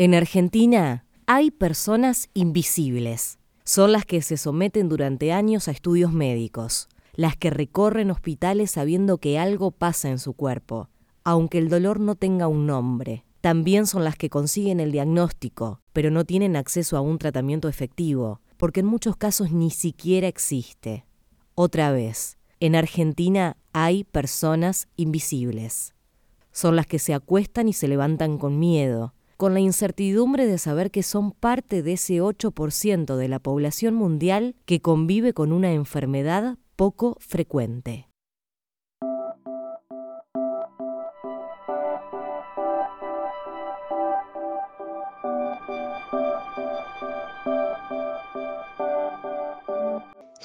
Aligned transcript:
En 0.00 0.14
Argentina 0.14 1.04
hay 1.26 1.50
personas 1.50 2.30
invisibles. 2.32 3.40
Son 3.64 3.90
las 3.90 4.04
que 4.04 4.22
se 4.22 4.36
someten 4.36 4.88
durante 4.88 5.32
años 5.32 5.66
a 5.66 5.72
estudios 5.72 6.12
médicos, 6.12 6.88
las 7.14 7.36
que 7.36 7.50
recorren 7.50 8.12
hospitales 8.12 8.70
sabiendo 8.70 9.18
que 9.18 9.40
algo 9.40 9.72
pasa 9.72 10.08
en 10.08 10.20
su 10.20 10.34
cuerpo, 10.34 10.88
aunque 11.24 11.58
el 11.58 11.68
dolor 11.68 11.98
no 11.98 12.14
tenga 12.14 12.46
un 12.46 12.64
nombre. 12.64 13.24
También 13.40 13.88
son 13.88 14.04
las 14.04 14.14
que 14.14 14.30
consiguen 14.30 14.78
el 14.78 14.92
diagnóstico, 14.92 15.80
pero 15.92 16.12
no 16.12 16.24
tienen 16.24 16.54
acceso 16.54 16.96
a 16.96 17.00
un 17.00 17.18
tratamiento 17.18 17.68
efectivo, 17.68 18.40
porque 18.56 18.80
en 18.80 18.86
muchos 18.86 19.16
casos 19.16 19.50
ni 19.50 19.70
siquiera 19.70 20.28
existe. 20.28 21.06
Otra 21.56 21.90
vez, 21.90 22.38
en 22.60 22.76
Argentina 22.76 23.56
hay 23.72 24.04
personas 24.04 24.86
invisibles. 24.94 25.92
Son 26.52 26.76
las 26.76 26.86
que 26.86 27.00
se 27.00 27.14
acuestan 27.14 27.68
y 27.68 27.72
se 27.72 27.88
levantan 27.88 28.38
con 28.38 28.60
miedo, 28.60 29.12
con 29.38 29.54
la 29.54 29.60
incertidumbre 29.60 30.46
de 30.46 30.58
saber 30.58 30.90
que 30.90 31.04
son 31.04 31.30
parte 31.30 31.84
de 31.84 31.92
ese 31.92 32.20
8% 32.20 33.14
de 33.14 33.28
la 33.28 33.38
población 33.38 33.94
mundial 33.94 34.56
que 34.66 34.82
convive 34.82 35.32
con 35.32 35.52
una 35.52 35.72
enfermedad 35.72 36.58
poco 36.74 37.16
frecuente. 37.20 38.07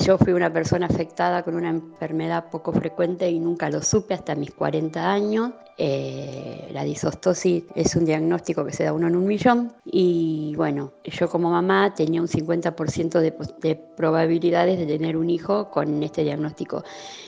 Yo 0.06 0.18
fui 0.18 0.34
una 0.34 0.52
persona 0.52 0.88
afectada 0.88 1.44
con 1.44 1.56
una 1.56 1.70
enfermedad 1.70 2.50
poco 2.50 2.74
frecuente 2.74 3.30
y 3.30 3.40
nunca 3.40 3.70
lo 3.70 3.82
supe 3.82 4.14
hasta 4.14 4.36
mis 4.36 4.52
40 4.52 5.14
años. 5.14 5.52
Eh, 5.78 6.68
la 6.74 6.84
disostosis 6.84 7.64
es 7.74 7.96
un 7.96 8.04
diagnóstico 8.04 8.66
que 8.66 8.74
se 8.74 8.84
da 8.84 8.92
uno 8.92 9.08
en 9.08 9.16
un 9.16 9.26
millón 9.26 9.72
y 9.86 10.56
bueno, 10.58 10.92
yo 11.06 11.30
como 11.30 11.50
mamá 11.52 11.94
tenía 11.96 12.22
un 12.22 12.28
50% 12.28 13.22
de, 13.22 13.34
de 13.62 13.76
probabilidades 13.76 14.78
de 14.78 14.86
tener 14.86 15.16
un 15.16 15.30
hijo 15.30 15.70
con 15.70 16.04
este 16.04 16.24
diagnóstico. 16.24 16.84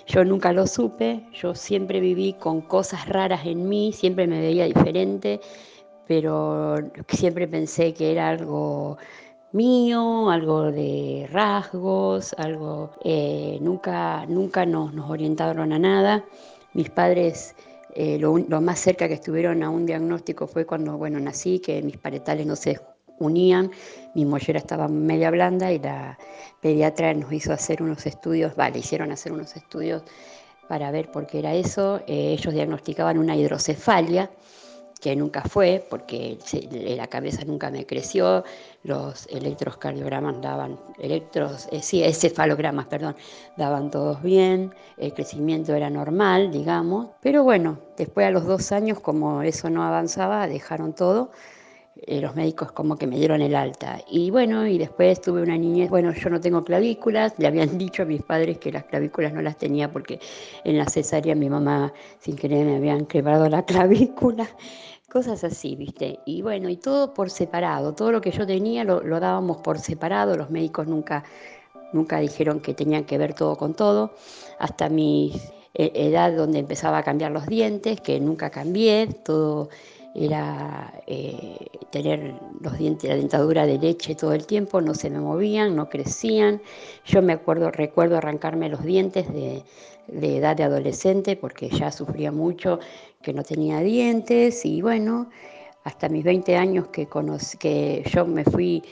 Yo 0.06 0.26
nunca 0.26 0.52
lo 0.52 0.68
supe, 0.68 1.26
yo 1.32 1.56
siempre 1.56 2.02
viví 2.02 2.34
con 2.34 2.60
cosas 2.60 3.08
raras 3.08 3.46
en 3.46 3.70
mí, 3.70 3.94
siempre 3.94 4.28
me 4.28 4.42
veía 4.42 4.66
diferente, 4.66 5.40
pero 6.08 6.76
siempre 7.08 7.48
pensé 7.48 7.94
que 7.94 8.12
era 8.12 8.28
algo 8.28 8.98
mío, 9.56 10.30
algo 10.30 10.72
de 10.72 11.28
rasgos, 11.32 12.34
algo, 12.38 12.92
eh, 13.04 13.58
nunca, 13.62 14.26
nunca 14.28 14.66
nos, 14.66 14.94
nos, 14.94 15.10
orientaron 15.10 15.74
a 15.74 15.80
nada. 15.80 16.26
Mis 16.74 16.90
padres, 16.90 17.56
eh, 17.96 18.20
lo, 18.20 18.34
más 18.62 18.80
cerca 18.80 19.08
que 19.08 19.14
estuvieron 19.16 19.64
a 19.64 19.70
un 19.70 19.86
diagnóstico 19.86 20.48
fue 20.48 20.66
cuando, 20.66 20.98
bueno, 20.98 21.20
nací, 21.20 21.60
que 21.60 21.82
mis 21.82 21.98
paretales 21.98 22.46
no 22.46 22.56
se 22.58 22.80
unían, 23.20 23.72
mi 24.14 24.26
mollera 24.26 24.60
estaba 24.60 24.90
media 24.90 25.32
blanda 25.32 25.72
y 25.72 25.80
la 25.80 26.20
pediatra 26.62 27.14
nos 27.14 27.32
hizo 27.32 27.54
hacer 27.54 27.82
unos 27.82 28.06
estudios, 28.06 28.56
vale, 28.56 28.80
hicieron 28.80 29.14
hacer 29.14 29.32
unos 29.32 29.56
estudios 29.56 30.04
para 30.68 30.92
ver 30.92 31.12
por 31.12 31.28
qué 31.28 31.40
era 31.40 31.54
eso. 31.54 32.02
Eh, 32.08 32.34
ellos 32.34 32.54
diagnosticaban 32.54 33.18
una 33.18 33.36
hidrocefalia, 33.36 34.30
que 35.02 35.16
nunca 35.16 35.42
fue, 35.44 35.86
porque 35.90 36.38
la 36.72 37.08
cabeza 37.08 37.44
nunca 37.46 37.70
me 37.70 37.86
creció, 37.86 38.44
los 38.84 39.28
electrocardiogramas 39.28 40.42
daban, 40.42 40.80
electros, 40.98 41.68
eh, 41.72 41.82
sí, 41.82 42.04
perdón, 42.86 43.16
daban 43.58 43.92
todos 43.92 44.22
bien, 44.22 44.74
el 44.98 45.14
crecimiento 45.14 45.74
era 45.76 45.90
normal, 45.90 46.52
digamos, 46.52 47.10
pero 47.22 47.44
bueno, 47.44 47.80
después 47.98 48.28
a 48.28 48.32
los 48.32 48.46
dos 48.46 48.72
años, 48.72 49.00
como 49.00 49.42
eso 49.42 49.70
no 49.70 49.84
avanzaba, 49.84 50.48
dejaron 50.48 50.94
todo, 50.94 51.32
eh, 52.02 52.20
los 52.20 52.36
médicos 52.36 52.72
como 52.74 52.98
que 52.98 53.08
me 53.08 53.18
dieron 53.18 53.42
el 53.42 53.56
alta. 53.56 54.00
Y 54.10 54.30
bueno, 54.30 54.68
y 54.68 54.78
después 54.78 55.22
tuve 55.22 55.42
una 55.42 55.58
niñez, 55.58 55.90
bueno, 55.90 56.12
yo 56.14 56.30
no 56.30 56.42
tengo 56.42 56.64
clavículas, 56.64 57.34
le 57.38 57.48
habían 57.48 57.78
dicho 57.78 58.04
a 58.04 58.06
mis 58.06 58.22
padres 58.22 58.58
que 58.58 58.72
las 58.72 58.84
clavículas 58.84 59.34
no 59.34 59.42
las 59.42 59.58
tenía 59.58 59.92
porque 59.92 60.20
en 60.64 60.78
la 60.78 60.86
cesárea 60.86 61.36
mi 61.36 61.50
mamá 61.50 61.94
sin 62.20 62.36
querer 62.36 62.66
me 62.66 62.76
habían 62.76 63.06
quebrado 63.06 63.48
la 63.50 63.64
clavícula 63.66 64.48
cosas 65.10 65.46
así, 65.46 65.78
¿viste? 65.78 66.20
Y 66.26 66.42
bueno, 66.42 66.68
y 66.68 66.76
todo 66.76 67.14
por 67.14 67.30
separado, 67.30 67.96
todo 67.96 68.12
lo 68.12 68.20
que 68.20 68.32
yo 68.32 68.46
tenía 68.46 68.84
lo, 68.84 69.00
lo 69.02 69.22
dábamos 69.22 69.58
por 69.58 69.80
separado, 69.80 70.36
los 70.36 70.50
médicos 70.50 70.88
nunca, 70.88 71.24
nunca 71.94 72.20
dijeron 72.20 72.60
que 72.60 72.74
tenían 72.74 73.06
que 73.06 73.18
ver 73.18 73.34
todo 73.34 73.56
con 73.56 73.76
todo, 73.76 74.12
hasta 74.60 74.90
mi 74.90 75.32
e, 75.74 75.92
edad 75.96 76.36
donde 76.36 76.60
empezaba 76.60 76.98
a 76.98 77.04
cambiar 77.04 77.32
los 77.32 77.46
dientes, 77.46 78.02
que 78.02 78.20
nunca 78.20 78.50
cambié, 78.50 79.08
todo 79.24 79.70
era 80.16 80.94
eh, 81.08 81.58
tener 81.92 82.36
los 82.62 82.78
dientes, 82.78 83.10
la 83.10 83.18
dentadura 83.18 83.66
de 83.66 83.78
leche 83.78 84.16
todo 84.16 84.34
el 84.34 84.46
tiempo, 84.46 84.80
no 84.80 84.94
se 84.94 85.10
me 85.10 85.20
movían, 85.20 85.76
no 85.76 85.90
crecían. 85.90 86.62
Yo 87.06 87.22
me 87.22 87.34
acuerdo, 87.34 87.70
recuerdo 87.70 88.18
arrancarme 88.18 88.70
los 88.70 88.84
dientes 88.84 89.32
de, 89.34 89.64
de 90.08 90.38
edad 90.38 90.56
de 90.56 90.64
adolescente 90.64 91.36
porque 91.36 91.70
ya 91.70 91.92
sufría 91.92 92.32
mucho 92.32 92.80
que 93.22 93.34
no 93.34 93.44
tenía 93.44 93.82
dientes 93.82 94.66
y 94.66 94.82
bueno, 94.82 95.30
hasta 95.84 96.10
mis 96.10 96.24
20 96.24 96.56
años 96.56 96.88
que, 96.88 97.08
que 97.60 98.04
yo 98.10 98.26
me 98.26 98.44
fui 98.46 98.84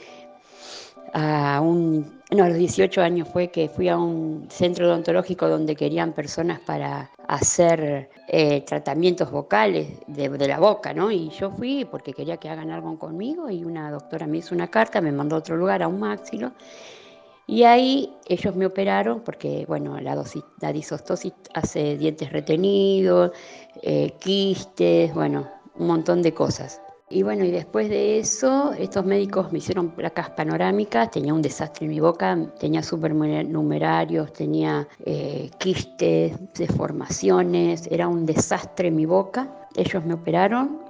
a 1.14 1.60
un, 1.60 2.20
no, 2.34 2.44
a 2.44 2.48
los 2.48 2.58
18 2.58 3.02
años 3.02 3.28
fue 3.28 3.48
que 3.48 3.68
fui 3.68 3.88
a 3.88 3.96
un 3.96 4.46
centro 4.50 4.86
odontológico 4.86 5.48
donde 5.48 5.76
querían 5.76 6.12
personas 6.12 6.60
para 6.60 7.10
hacer 7.28 8.10
eh, 8.28 8.62
tratamientos 8.62 9.30
vocales 9.30 9.88
de, 10.06 10.28
de, 10.28 10.48
la 10.48 10.58
boca, 10.58 10.92
¿no? 10.92 11.10
Y 11.10 11.30
yo 11.30 11.50
fui 11.50 11.84
porque 11.84 12.12
quería 12.12 12.36
que 12.36 12.48
hagan 12.48 12.70
algo 12.70 12.98
conmigo 12.98 13.50
y 13.50 13.64
una 13.64 13.90
doctora 13.90 14.26
me 14.26 14.38
hizo 14.38 14.54
una 14.54 14.68
carta, 14.68 15.00
me 15.00 15.12
mandó 15.12 15.36
a 15.36 15.38
otro 15.38 15.56
lugar, 15.56 15.82
a 15.82 15.88
un 15.88 16.00
máxilo, 16.00 16.52
y 17.46 17.64
ahí 17.64 18.16
ellos 18.26 18.56
me 18.56 18.66
operaron 18.66 19.20
porque, 19.20 19.64
bueno, 19.68 20.00
la, 20.00 20.14
dosis, 20.14 20.42
la 20.60 20.72
disostosis 20.72 21.32
hace 21.52 21.96
dientes 21.98 22.32
retenidos, 22.32 23.32
eh, 23.82 24.14
quistes, 24.18 25.12
bueno, 25.12 25.50
un 25.74 25.86
montón 25.86 26.22
de 26.22 26.32
cosas. 26.32 26.80
Y 27.14 27.22
bueno, 27.22 27.44
y 27.44 27.52
después 27.52 27.88
de 27.88 28.18
eso, 28.18 28.72
estos 28.72 29.04
médicos 29.04 29.52
me 29.52 29.58
hicieron 29.58 29.90
placas 29.90 30.30
panorámicas, 30.30 31.12
tenía 31.12 31.32
un 31.32 31.42
desastre 31.42 31.84
en 31.86 31.92
mi 31.92 32.00
boca, 32.00 32.36
tenía 32.58 32.82
supernumerarios, 32.82 34.32
tenía 34.32 34.88
eh, 35.06 35.48
quistes, 35.58 36.36
deformaciones, 36.54 37.86
era 37.88 38.08
un 38.08 38.26
desastre 38.26 38.88
en 38.88 38.96
mi 38.96 39.06
boca. 39.06 39.48
Ellos 39.76 40.04
me 40.04 40.14
operaron 40.14 40.80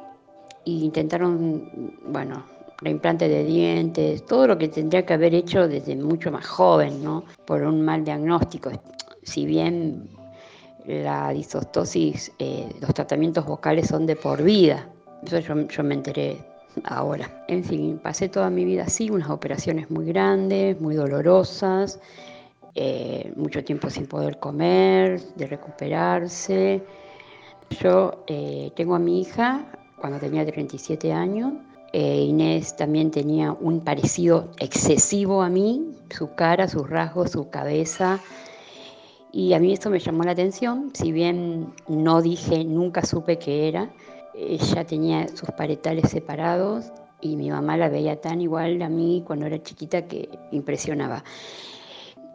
e 0.65 0.71
intentaron, 0.71 1.95
bueno, 2.07 2.43
reimplante 2.79 3.29
de 3.29 3.45
dientes, 3.45 4.25
todo 4.25 4.47
lo 4.47 4.57
que 4.57 4.69
tendría 4.69 5.05
que 5.05 5.13
haber 5.13 5.35
hecho 5.35 5.69
desde 5.69 5.95
mucho 5.95 6.31
más 6.33 6.47
joven, 6.47 7.05
¿no? 7.05 7.25
Por 7.45 7.65
un 7.65 7.83
mal 7.83 8.03
diagnóstico. 8.03 8.71
Si 9.25 9.45
bien 9.45 10.09
la 10.87 11.35
disostosis, 11.35 12.33
eh, 12.39 12.67
los 12.81 12.95
tratamientos 12.95 13.45
vocales 13.45 13.89
son 13.89 14.07
de 14.07 14.17
por 14.17 14.43
vida, 14.43 14.89
eso 15.27 15.39
yo, 15.41 15.69
yo 15.69 15.83
me 15.83 15.95
enteré 15.95 16.39
ahora. 16.85 17.45
En 17.49 17.65
fin, 17.65 17.99
pasé 18.03 18.29
toda 18.29 18.51
mi 18.51 18.65
vida 18.65 18.85
así, 18.85 19.11
unas 19.11 19.31
operaciones 19.31 19.91
muy 19.91 20.07
grandes, 20.07 20.81
muy 20.81 20.95
dolorosas, 20.95 22.01
eh, 22.75 23.33
mucho 23.37 23.63
tiempo 23.65 23.91
sin 23.91 24.07
poder 24.07 24.39
comer, 24.39 25.21
de 25.37 25.47
recuperarse. 25.47 26.83
Yo 27.81 28.25
eh, 28.27 28.71
tengo 28.77 28.95
a 28.95 28.99
mi 28.99 29.21
hija 29.21 29.65
cuando 30.01 30.19
tenía 30.19 30.45
37 30.45 31.13
años 31.13 31.53
eh, 31.97 32.25
Inés 32.25 32.75
también 32.75 33.13
tenía 33.13 33.53
un 33.53 33.79
parecido 33.79 34.51
excesivo 34.59 35.43
a 35.43 35.49
mí, 35.49 35.93
su 36.11 36.35
cara, 36.35 36.67
sus 36.67 36.91
rasgos, 36.91 37.31
su 37.31 37.51
cabeza. 37.51 38.19
Y 39.31 39.53
a 39.53 39.61
mí 39.61 39.73
esto 39.73 39.91
me 39.91 40.01
llamó 40.01 40.25
la 40.25 40.33
atención, 40.33 40.91
si 40.93 41.13
bien 41.13 41.73
no 41.87 42.21
dije, 42.21 42.65
nunca 42.65 43.07
supe 43.07 43.39
qué 43.39 43.69
era. 43.69 43.93
Ella 44.35 44.85
tenía 44.85 45.29
sus 45.29 45.51
paretales 45.51 46.11
separados 46.11 46.93
y 47.21 47.37
mi 47.37 47.51
mamá 47.51 47.77
la 47.77 47.89
veía 47.89 48.21
tan 48.21 48.41
igual 48.41 48.83
a 48.83 48.89
mí 48.89 49.23
cuando 49.27 49.47
era 49.47 49.63
chiquita 49.63 50.07
que 50.07 50.29
impresionaba 50.51 51.23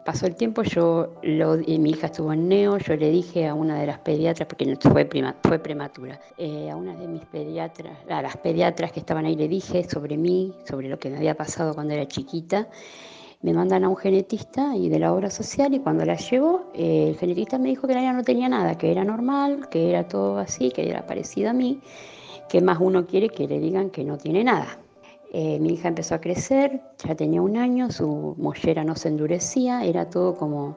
pasó 0.04 0.26
el 0.26 0.34
tiempo, 0.34 0.62
yo 0.62 1.14
lo, 1.22 1.56
mi 1.56 1.90
hija 1.90 2.06
estuvo 2.06 2.32
en 2.32 2.48
neo, 2.48 2.78
yo 2.78 2.96
le 2.96 3.10
dije 3.10 3.46
a 3.46 3.54
una 3.54 3.78
de 3.78 3.86
las 3.86 3.98
pediatras, 3.98 4.48
porque 4.48 4.76
fue, 4.80 5.04
prima, 5.04 5.36
fue 5.42 5.58
prematura, 5.58 6.20
eh, 6.36 6.70
a 6.70 6.76
una 6.76 6.94
de 6.94 7.06
mis 7.06 7.24
pediatras, 7.26 7.96
a 8.08 8.22
las 8.22 8.36
pediatras 8.38 8.92
que 8.92 9.00
estaban 9.00 9.24
ahí 9.26 9.36
le 9.36 9.48
dije 9.48 9.88
sobre 9.88 10.16
mí, 10.16 10.52
sobre 10.68 10.88
lo 10.88 10.98
que 10.98 11.10
me 11.10 11.18
había 11.18 11.36
pasado 11.36 11.74
cuando 11.74 11.94
era 11.94 12.06
chiquita. 12.08 12.68
Me 13.42 13.54
mandan 13.54 13.84
a 13.84 13.88
un 13.88 13.96
genetista 13.96 14.76
y 14.76 14.90
de 14.90 14.98
la 14.98 15.14
obra 15.14 15.30
social 15.30 15.72
y 15.72 15.78
cuando 15.78 16.04
la 16.04 16.16
llevo, 16.16 16.66
eh, 16.74 17.08
el 17.08 17.16
genetista 17.16 17.58
me 17.58 17.70
dijo 17.70 17.86
que 17.86 17.94
la 17.94 18.00
niña 18.00 18.12
no 18.12 18.22
tenía 18.22 18.48
nada, 18.50 18.76
que 18.76 18.90
era 18.90 19.02
normal, 19.02 19.68
que 19.70 19.88
era 19.88 20.06
todo 20.06 20.38
así, 20.38 20.70
que 20.70 20.88
era 20.88 21.06
parecido 21.06 21.50
a 21.50 21.52
mí, 21.54 21.80
que 22.50 22.60
más 22.60 22.78
uno 22.80 23.06
quiere 23.06 23.30
que 23.30 23.48
le 23.48 23.58
digan 23.58 23.88
que 23.88 24.04
no 24.04 24.18
tiene 24.18 24.44
nada. 24.44 24.78
Eh, 25.32 25.58
mi 25.60 25.74
hija 25.74 25.88
empezó 25.88 26.16
a 26.16 26.20
crecer, 26.20 26.82
ya 27.06 27.14
tenía 27.14 27.40
un 27.40 27.56
año, 27.56 27.90
su 27.90 28.34
mollera 28.36 28.84
no 28.84 28.96
se 28.96 29.08
endurecía, 29.08 29.84
era 29.84 30.10
todo 30.10 30.36
como 30.36 30.76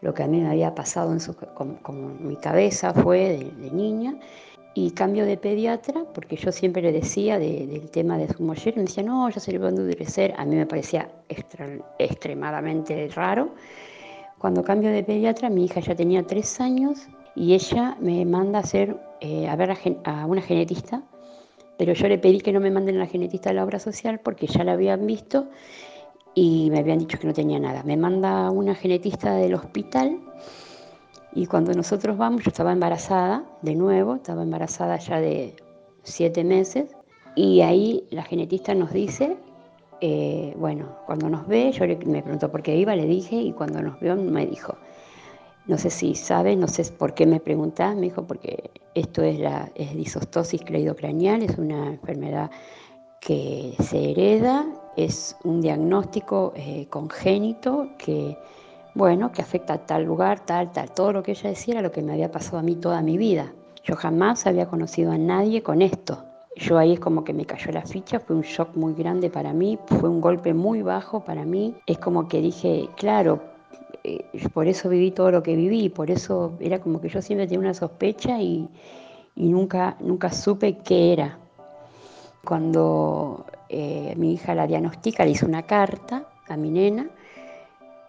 lo 0.00 0.12
que 0.14 0.22
a 0.24 0.26
mí 0.26 0.40
me 0.40 0.48
había 0.48 0.74
pasado 0.74 1.12
en 1.12 1.20
su, 1.20 1.36
como, 1.36 2.08
mi 2.18 2.36
cabeza 2.36 2.92
fue 2.92 3.52
de, 3.58 3.70
niña. 3.70 4.16
Y 4.74 4.90
cambio 4.92 5.26
de 5.26 5.36
pediatra, 5.36 6.04
porque 6.14 6.36
yo 6.36 6.50
siempre 6.50 6.82
le 6.82 6.92
decía 6.92 7.38
del 7.38 7.90
tema 7.90 8.16
de 8.16 8.32
su 8.32 8.42
moller, 8.42 8.76
me 8.76 8.82
decía, 8.82 9.02
no, 9.02 9.28
ya 9.28 9.38
se 9.40 9.52
le 9.52 9.58
va 9.58 9.66
a 9.66 9.70
endurecer, 9.70 10.34
a 10.36 10.44
mí 10.44 10.56
me 10.56 10.66
parecía 10.66 11.10
extremadamente 11.98 13.08
raro. 13.08 13.50
Cuando 14.38 14.64
cambio 14.64 14.90
de 14.90 15.04
pediatra, 15.04 15.50
mi 15.50 15.66
hija 15.66 15.80
ya 15.80 15.94
tenía 15.94 16.22
tres 16.22 16.60
años 16.60 17.06
y 17.34 17.54
ella 17.54 17.96
me 18.00 18.24
manda 18.24 18.58
a, 18.58 18.62
hacer, 18.62 18.96
eh, 19.20 19.48
a 19.48 19.56
ver 19.56 19.76
a, 20.04 20.26
una 20.26 20.40
genetista, 20.40 21.02
pero 21.76 21.92
yo 21.92 22.08
le 22.08 22.18
pedí 22.18 22.40
que 22.40 22.52
no 22.52 22.60
me 22.60 22.70
manden 22.70 22.96
a 22.96 23.00
la 23.00 23.06
genetista 23.06 23.50
de 23.50 23.56
la 23.56 23.64
obra 23.64 23.78
social 23.78 24.20
porque 24.20 24.46
ya 24.46 24.64
la 24.64 24.72
habían 24.72 25.06
visto 25.06 25.46
y 26.34 26.70
me 26.70 26.78
habían 26.78 26.98
dicho 26.98 27.18
que 27.18 27.26
no 27.26 27.34
tenía 27.34 27.58
nada. 27.58 27.82
Me 27.82 27.96
manda 27.96 28.50
una 28.50 28.74
genetista 28.74 29.34
del 29.34 29.54
hospital 29.54 30.18
y 31.34 31.46
cuando 31.46 31.72
nosotros 31.72 32.16
vamos, 32.16 32.44
yo 32.44 32.50
estaba 32.50 32.72
embarazada 32.72 33.44
de 33.62 33.74
nuevo, 33.74 34.16
estaba 34.16 34.42
embarazada 34.42 34.98
ya 34.98 35.20
de 35.20 35.56
siete 36.02 36.44
meses, 36.44 36.94
y 37.34 37.62
ahí 37.62 38.04
la 38.10 38.22
genetista 38.22 38.74
nos 38.74 38.92
dice, 38.92 39.36
eh, 40.00 40.54
bueno, 40.58 40.98
cuando 41.06 41.28
nos 41.30 41.46
ve, 41.46 41.72
yo 41.72 41.86
me 41.86 42.22
preguntó 42.22 42.50
por 42.50 42.62
qué 42.62 42.76
iba, 42.76 42.94
le 42.94 43.06
dije, 43.06 43.36
y 43.36 43.52
cuando 43.52 43.80
nos 43.80 43.98
vio 44.00 44.16
me 44.16 44.46
dijo, 44.46 44.76
no 45.66 45.78
sé 45.78 45.90
si 45.90 46.14
sabe, 46.14 46.56
no 46.56 46.66
sé 46.68 46.84
por 46.92 47.14
qué 47.14 47.24
me 47.24 47.40
preguntás, 47.40 47.94
me 47.94 48.02
dijo, 48.02 48.26
porque 48.26 48.70
esto 48.94 49.22
es 49.22 49.38
la 49.38 49.70
es 49.74 49.94
disostosis 49.94 50.62
craneal, 50.62 51.42
es 51.42 51.56
una 51.56 51.86
enfermedad 51.86 52.50
que 53.20 53.74
se 53.78 54.10
hereda, 54.10 54.66
es 54.96 55.36
un 55.44 55.60
diagnóstico 55.60 56.52
eh, 56.56 56.86
congénito 56.90 57.90
que 57.96 58.36
bueno, 58.94 59.32
que 59.32 59.42
afecta 59.42 59.74
a 59.74 59.78
tal 59.86 60.04
lugar, 60.04 60.40
tal, 60.40 60.70
tal. 60.72 60.90
Todo 60.90 61.12
lo 61.12 61.22
que 61.22 61.32
ella 61.32 61.50
decía 61.50 61.74
era 61.74 61.82
lo 61.82 61.92
que 61.92 62.02
me 62.02 62.12
había 62.12 62.30
pasado 62.30 62.58
a 62.58 62.62
mí 62.62 62.76
toda 62.76 63.00
mi 63.00 63.16
vida. 63.16 63.52
Yo 63.84 63.96
jamás 63.96 64.46
había 64.46 64.66
conocido 64.66 65.12
a 65.12 65.18
nadie 65.18 65.62
con 65.62 65.82
esto. 65.82 66.24
Yo 66.56 66.76
ahí 66.76 66.92
es 66.92 67.00
como 67.00 67.24
que 67.24 67.32
me 67.32 67.46
cayó 67.46 67.72
la 67.72 67.82
ficha, 67.82 68.20
fue 68.20 68.36
un 68.36 68.42
shock 68.42 68.76
muy 68.76 68.92
grande 68.92 69.30
para 69.30 69.54
mí, 69.54 69.78
fue 69.86 70.10
un 70.10 70.20
golpe 70.20 70.52
muy 70.52 70.82
bajo 70.82 71.20
para 71.24 71.44
mí. 71.44 71.74
Es 71.86 71.98
como 71.98 72.28
que 72.28 72.42
dije, 72.42 72.88
claro, 72.96 73.40
eh, 74.04 74.26
por 74.52 74.66
eso 74.66 74.90
viví 74.90 75.10
todo 75.10 75.30
lo 75.30 75.42
que 75.42 75.56
viví, 75.56 75.88
por 75.88 76.10
eso 76.10 76.52
era 76.60 76.78
como 76.78 77.00
que 77.00 77.08
yo 77.08 77.22
siempre 77.22 77.46
tenía 77.46 77.60
una 77.60 77.74
sospecha 77.74 78.40
y, 78.40 78.68
nunca, 79.36 79.96
nunca 80.00 80.30
supe 80.30 80.76
qué 80.84 81.14
era. 81.14 81.38
Cuando 82.44 83.46
eh, 83.70 84.12
mi 84.18 84.34
hija 84.34 84.54
la 84.54 84.66
diagnostica, 84.66 85.24
le 85.24 85.30
hice 85.30 85.46
una 85.46 85.62
carta 85.62 86.26
a 86.48 86.56
mi 86.58 86.70
nena 86.70 87.08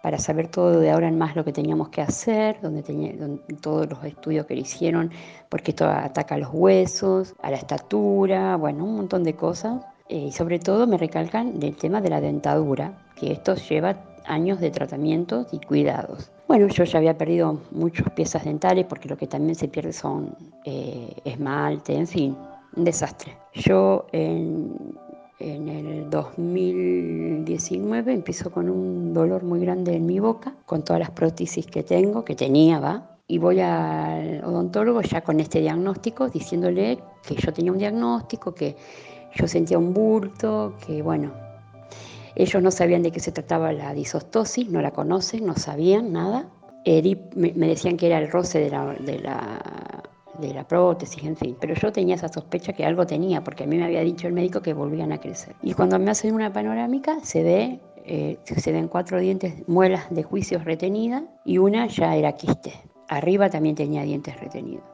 para 0.04 0.18
saber 0.18 0.48
todo 0.48 0.80
de 0.80 0.90
ahora 0.90 1.08
en 1.08 1.16
más 1.16 1.34
lo 1.34 1.46
que 1.46 1.52
teníamos 1.54 1.88
que 1.88 2.02
hacer, 2.02 2.60
donde, 2.60 2.82
tenía, 2.82 3.14
todos 3.62 3.88
los 3.88 4.04
estudios 4.04 4.44
que 4.44 4.54
le 4.54 4.60
hicieron, 4.60 5.10
porque 5.48 5.70
esto 5.70 5.86
ataca 5.86 6.34
a 6.34 6.38
los 6.38 6.50
huesos, 6.52 7.34
a 7.40 7.50
la 7.50 7.56
estatura, 7.56 8.56
bueno, 8.56 8.84
un 8.84 8.96
montón 8.96 9.24
de 9.24 9.34
cosas. 9.34 9.82
Eh, 10.10 10.26
y 10.26 10.32
sobre 10.32 10.58
todo 10.58 10.86
me 10.86 10.98
recalcan 10.98 11.58
del 11.58 11.74
tema 11.76 12.02
de 12.02 12.10
la 12.10 12.20
dentadura, 12.20 12.92
que 13.16 13.32
esto 13.32 13.54
lleva 13.54 13.96
años 14.26 14.60
de 14.60 14.70
tratamientos 14.70 15.46
y 15.52 15.58
cuidados. 15.60 16.30
Bueno, 16.48 16.68
yo 16.68 16.84
ya 16.84 16.98
había 16.98 17.16
perdido 17.16 17.62
muchas 17.70 18.10
piezas 18.10 18.44
dentales 18.44 18.84
porque 18.84 19.08
lo 19.08 19.16
que 19.16 19.26
también 19.26 19.54
se 19.54 19.68
pierde 19.68 19.94
son 19.94 20.36
eh, 20.66 21.14
esmalte, 21.24 21.96
en 21.96 22.06
fin, 22.06 22.36
un 22.76 22.84
desastre. 22.84 23.38
Yo 23.54 24.04
en 24.12 24.98
en 25.38 25.68
el 25.68 26.10
2019 26.10 28.12
empiezo 28.12 28.50
con 28.50 28.70
un 28.70 29.12
dolor 29.12 29.42
muy 29.42 29.60
grande 29.60 29.94
en 29.94 30.06
mi 30.06 30.20
boca, 30.20 30.54
con 30.66 30.84
todas 30.84 31.00
las 31.00 31.10
prótesis 31.10 31.66
que 31.66 31.82
tengo, 31.82 32.24
que 32.24 32.34
tenía, 32.34 32.78
va. 32.78 33.10
Y 33.26 33.38
voy 33.38 33.60
al 33.60 34.44
odontólogo 34.44 35.00
ya 35.00 35.22
con 35.22 35.40
este 35.40 35.60
diagnóstico, 35.60 36.28
diciéndole 36.28 36.98
que 37.26 37.34
yo 37.34 37.52
tenía 37.52 37.72
un 37.72 37.78
diagnóstico, 37.78 38.54
que 38.54 38.76
yo 39.34 39.48
sentía 39.48 39.78
un 39.78 39.94
bulto, 39.94 40.76
que 40.86 41.02
bueno, 41.02 41.32
ellos 42.36 42.62
no 42.62 42.70
sabían 42.70 43.02
de 43.02 43.10
qué 43.10 43.20
se 43.20 43.32
trataba 43.32 43.72
la 43.72 43.94
disostosis, 43.94 44.68
no 44.68 44.82
la 44.82 44.90
conocen, 44.90 45.46
no 45.46 45.56
sabían 45.56 46.12
nada. 46.12 46.48
me 46.84 47.68
decían 47.68 47.96
que 47.96 48.06
era 48.06 48.18
el 48.18 48.30
roce 48.30 48.60
de 48.60 48.70
la, 48.70 48.94
de 48.94 49.18
la 49.20 49.93
de 50.38 50.54
la 50.54 50.66
prótesis, 50.66 51.22
en 51.24 51.36
fin. 51.36 51.56
Pero 51.60 51.74
yo 51.74 51.92
tenía 51.92 52.14
esa 52.14 52.28
sospecha 52.28 52.72
que 52.72 52.84
algo 52.84 53.06
tenía, 53.06 53.42
porque 53.42 53.64
a 53.64 53.66
mí 53.66 53.76
me 53.76 53.84
había 53.84 54.00
dicho 54.00 54.26
el 54.26 54.32
médico 54.32 54.60
que 54.60 54.72
volvían 54.72 55.12
a 55.12 55.18
crecer. 55.18 55.54
Y 55.62 55.74
cuando 55.74 55.98
me 55.98 56.10
hacen 56.10 56.34
una 56.34 56.52
panorámica, 56.52 57.20
se 57.22 57.42
ve, 57.42 57.80
eh, 58.04 58.38
se 58.44 58.72
ven 58.72 58.88
cuatro 58.88 59.18
dientes, 59.18 59.66
muelas 59.68 60.06
de 60.10 60.22
juicios 60.22 60.64
retenidas, 60.64 61.24
y 61.44 61.58
una 61.58 61.86
ya 61.86 62.16
era 62.16 62.32
quiste. 62.32 62.72
Arriba 63.08 63.50
también 63.50 63.74
tenía 63.74 64.02
dientes 64.02 64.38
retenidos. 64.40 64.84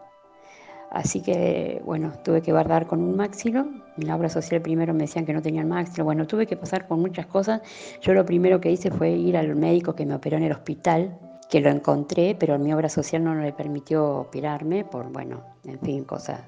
Así 0.91 1.23
que, 1.23 1.81
bueno, 1.85 2.13
tuve 2.25 2.43
que 2.43 2.51
guardar 2.51 2.87
con 2.87 3.01
un 3.01 3.17
máxilo. 3.17 3.69
En 3.97 4.07
la 4.09 4.17
obra 4.17 4.29
social 4.29 4.61
primero 4.61 4.93
me 4.93 5.03
decían 5.03 5.25
que 5.25 5.33
no 5.33 5.41
tenían 5.41 5.69
máxilo. 5.69 6.05
Bueno, 6.05 6.27
tuve 6.27 6.47
que 6.47 6.57
pasar 6.57 6.89
por 6.89 6.99
muchas 6.99 7.27
cosas. 7.27 7.63
Yo 8.01 8.13
lo 8.13 8.27
primero 8.27 8.61
que 8.61 8.73
hice 8.73 8.91
fue 8.91 9.11
ir 9.11 9.37
al 9.37 9.55
médico 9.55 9.95
que 9.95 10.05
me 10.05 10.17
operó 10.17 10.37
en 10.37 10.43
el 10.43 10.53
hospital, 10.53 11.17
que 11.51 11.61
lo 11.61 11.71
encontré, 11.71 12.37
pero 12.39 12.59
mi 12.59 12.73
obra 12.73 12.89
social 12.89 13.25
no 13.25 13.35
me 13.35 13.53
permitió 13.53 14.21
operarme 14.21 14.85
por, 14.85 15.11
bueno, 15.13 15.43
en 15.65 15.79
fin, 15.81 16.05
cosas 16.05 16.41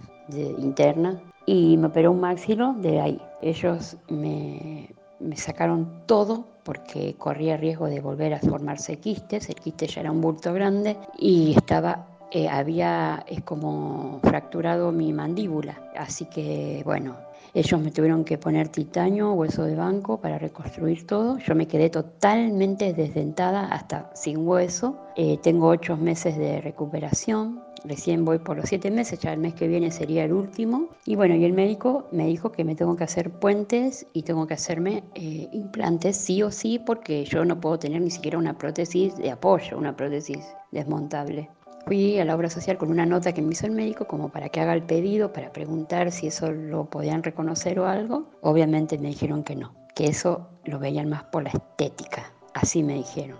internas. 0.59 1.17
Y 1.45 1.77
me 1.77 1.89
operó 1.89 2.13
un 2.13 2.21
maxilo 2.21 2.75
de 2.75 3.01
ahí. 3.01 3.21
Ellos 3.41 3.97
me, 4.09 4.95
me 5.19 5.37
sacaron 5.37 6.03
todo 6.07 6.47
porque 6.63 7.15
corría 7.19 7.57
riesgo 7.57 7.87
de 7.87 8.01
volver 8.01 8.35
a 8.35 8.39
formarse 8.39 8.99
quistes. 8.99 9.49
El 9.49 9.57
quiste 9.57 9.89
ya 9.89 10.03
era 10.03 10.13
un 10.13 10.21
bulto 10.21 10.55
grande 10.55 10.97
y 11.19 11.55
estaba 11.57 12.07
eh, 12.31 12.49
había 12.49 13.25
es 13.27 13.43
como 13.43 14.21
fracturado 14.23 14.91
mi 14.93 15.13
mandíbula. 15.13 15.83
Así 15.97 16.25
que 16.27 16.83
bueno, 16.85 17.17
ellos 17.55 17.81
me 17.81 17.91
tuvieron 17.91 18.25
que 18.25 18.39
poner 18.39 18.69
titanio, 18.69 19.33
hueso 19.33 19.65
de 19.65 19.77
banco 19.77 20.19
para 20.19 20.39
reconstruir 20.39 21.07
todo. 21.07 21.39
Yo 21.39 21.55
me 21.55 21.69
quedé 21.69 21.91
totalmente 21.91 22.95
desdentada 22.95 23.67
hasta 23.67 24.11
sin 24.15 24.47
hueso. 24.49 24.97
Eh, 25.17 25.39
tengo 25.43 25.69
ocho 25.69 25.99
meses 25.99 26.39
de 26.39 26.63
recuperación. 26.63 27.61
Recién 27.85 28.25
voy 28.25 28.39
por 28.39 28.57
los 28.57 28.69
siete 28.69 28.91
meses, 28.91 29.19
ya 29.19 29.33
el 29.33 29.41
mes 29.41 29.55
que 29.55 29.69
viene 29.69 29.91
sería 29.91 30.25
el 30.25 30.33
último. 30.33 30.89
Y 31.05 31.17
bueno, 31.17 31.35
y 31.35 31.45
el 31.45 31.53
médico 31.53 32.07
me 32.11 32.27
dijo 32.27 32.53
que 32.53 32.65
me 32.65 32.75
tengo 32.75 32.97
que 32.97 33.05
hacer 33.05 33.31
puentes 33.31 34.07
y 34.15 34.23
tengo 34.23 34.47
que 34.47 34.55
hacerme 34.55 35.03
eh, 35.15 35.49
implantes 35.53 36.17
sí 36.17 36.43
o 36.43 36.51
sí 36.51 36.79
porque 36.79 37.25
yo 37.25 37.45
no 37.45 37.61
puedo 37.61 37.79
tener 37.79 38.01
ni 38.01 38.11
siquiera 38.11 38.39
una 38.39 38.57
prótesis 38.57 39.17
de 39.17 39.31
apoyo, 39.31 39.77
una 39.77 39.95
prótesis 39.95 40.47
desmontable. 40.71 41.51
Fui 41.87 42.19
a 42.21 42.25
la 42.25 42.37
obra 42.37 42.49
social 42.49 42.79
con 42.79 42.91
una 42.91 43.05
nota 43.07 43.33
que 43.33 43.43
me 43.43 43.53
hizo 43.53 43.67
el 43.67 43.73
médico 43.73 44.07
como 44.07 44.29
para 44.29 44.49
que 44.49 44.61
haga 44.61 44.73
el 44.73 44.83
pedido, 44.83 45.33
para 45.33 45.53
preguntar 45.53 46.13
si 46.13 46.29
eso 46.29 46.53
lo 46.53 46.85
podían 46.85 47.23
reconocer 47.23 47.81
o 47.81 47.87
algo. 47.87 48.27
Obviamente 48.41 48.99
me 48.99 49.09
dijeron 49.09 49.43
que 49.43 49.57
no, 49.57 49.75
que 49.95 50.07
eso 50.07 50.49
lo 50.65 50.79
veían 50.79 51.09
más 51.09 51.25
por 51.25 51.43
la 51.43 51.51
estética, 51.51 52.33
así 52.55 52.83
me 52.83 52.95
dijeron. 52.95 53.37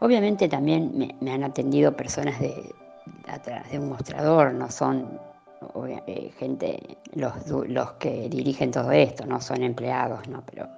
Obviamente 0.00 0.48
también 0.48 1.14
me, 1.20 1.32
han 1.32 1.44
atendido 1.44 1.96
personas 1.96 2.40
de, 2.40 2.74
atrás 3.28 3.70
de 3.70 3.78
un 3.78 3.90
mostrador, 3.90 4.54
no 4.54 4.70
son 4.70 5.20
eh, 6.06 6.30
gente, 6.38 6.98
los, 7.12 7.34
los 7.48 7.92
que 7.92 8.28
dirigen 8.28 8.70
todo 8.70 8.90
esto, 8.92 9.26
no 9.26 9.40
son 9.40 9.62
empleados, 9.62 10.28
¿no? 10.28 10.42
Pero 10.46 10.68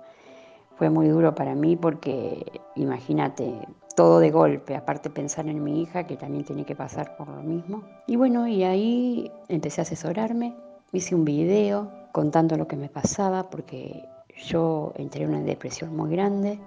fue 0.76 0.90
muy 0.90 1.08
duro 1.08 1.34
para 1.34 1.54
mí 1.54 1.76
porque 1.76 2.44
imagínate, 2.76 3.52
todo 3.98 4.20
de 4.20 4.30
golpe, 4.30 4.76
aparte 4.76 5.10
pensar 5.10 5.48
en 5.48 5.64
mi 5.64 5.82
hija 5.82 6.06
que 6.06 6.16
también 6.16 6.44
tiene 6.44 6.64
que 6.64 6.76
pasar 6.76 7.16
por 7.16 7.26
lo 7.26 7.42
mismo. 7.42 7.82
Y 8.06 8.14
bueno, 8.14 8.46
y 8.46 8.62
ahí 8.62 9.28
empecé 9.48 9.80
a 9.80 9.82
asesorarme, 9.82 10.54
hice 10.92 11.16
un 11.16 11.24
video 11.24 11.90
contando 12.12 12.56
lo 12.56 12.68
que 12.68 12.76
me 12.76 12.88
pasaba 12.88 13.50
porque 13.50 14.04
yo 14.36 14.92
entré 14.94 15.24
en 15.24 15.30
una 15.30 15.40
depresión 15.40 15.96
muy 15.96 16.12
grande, 16.12 16.60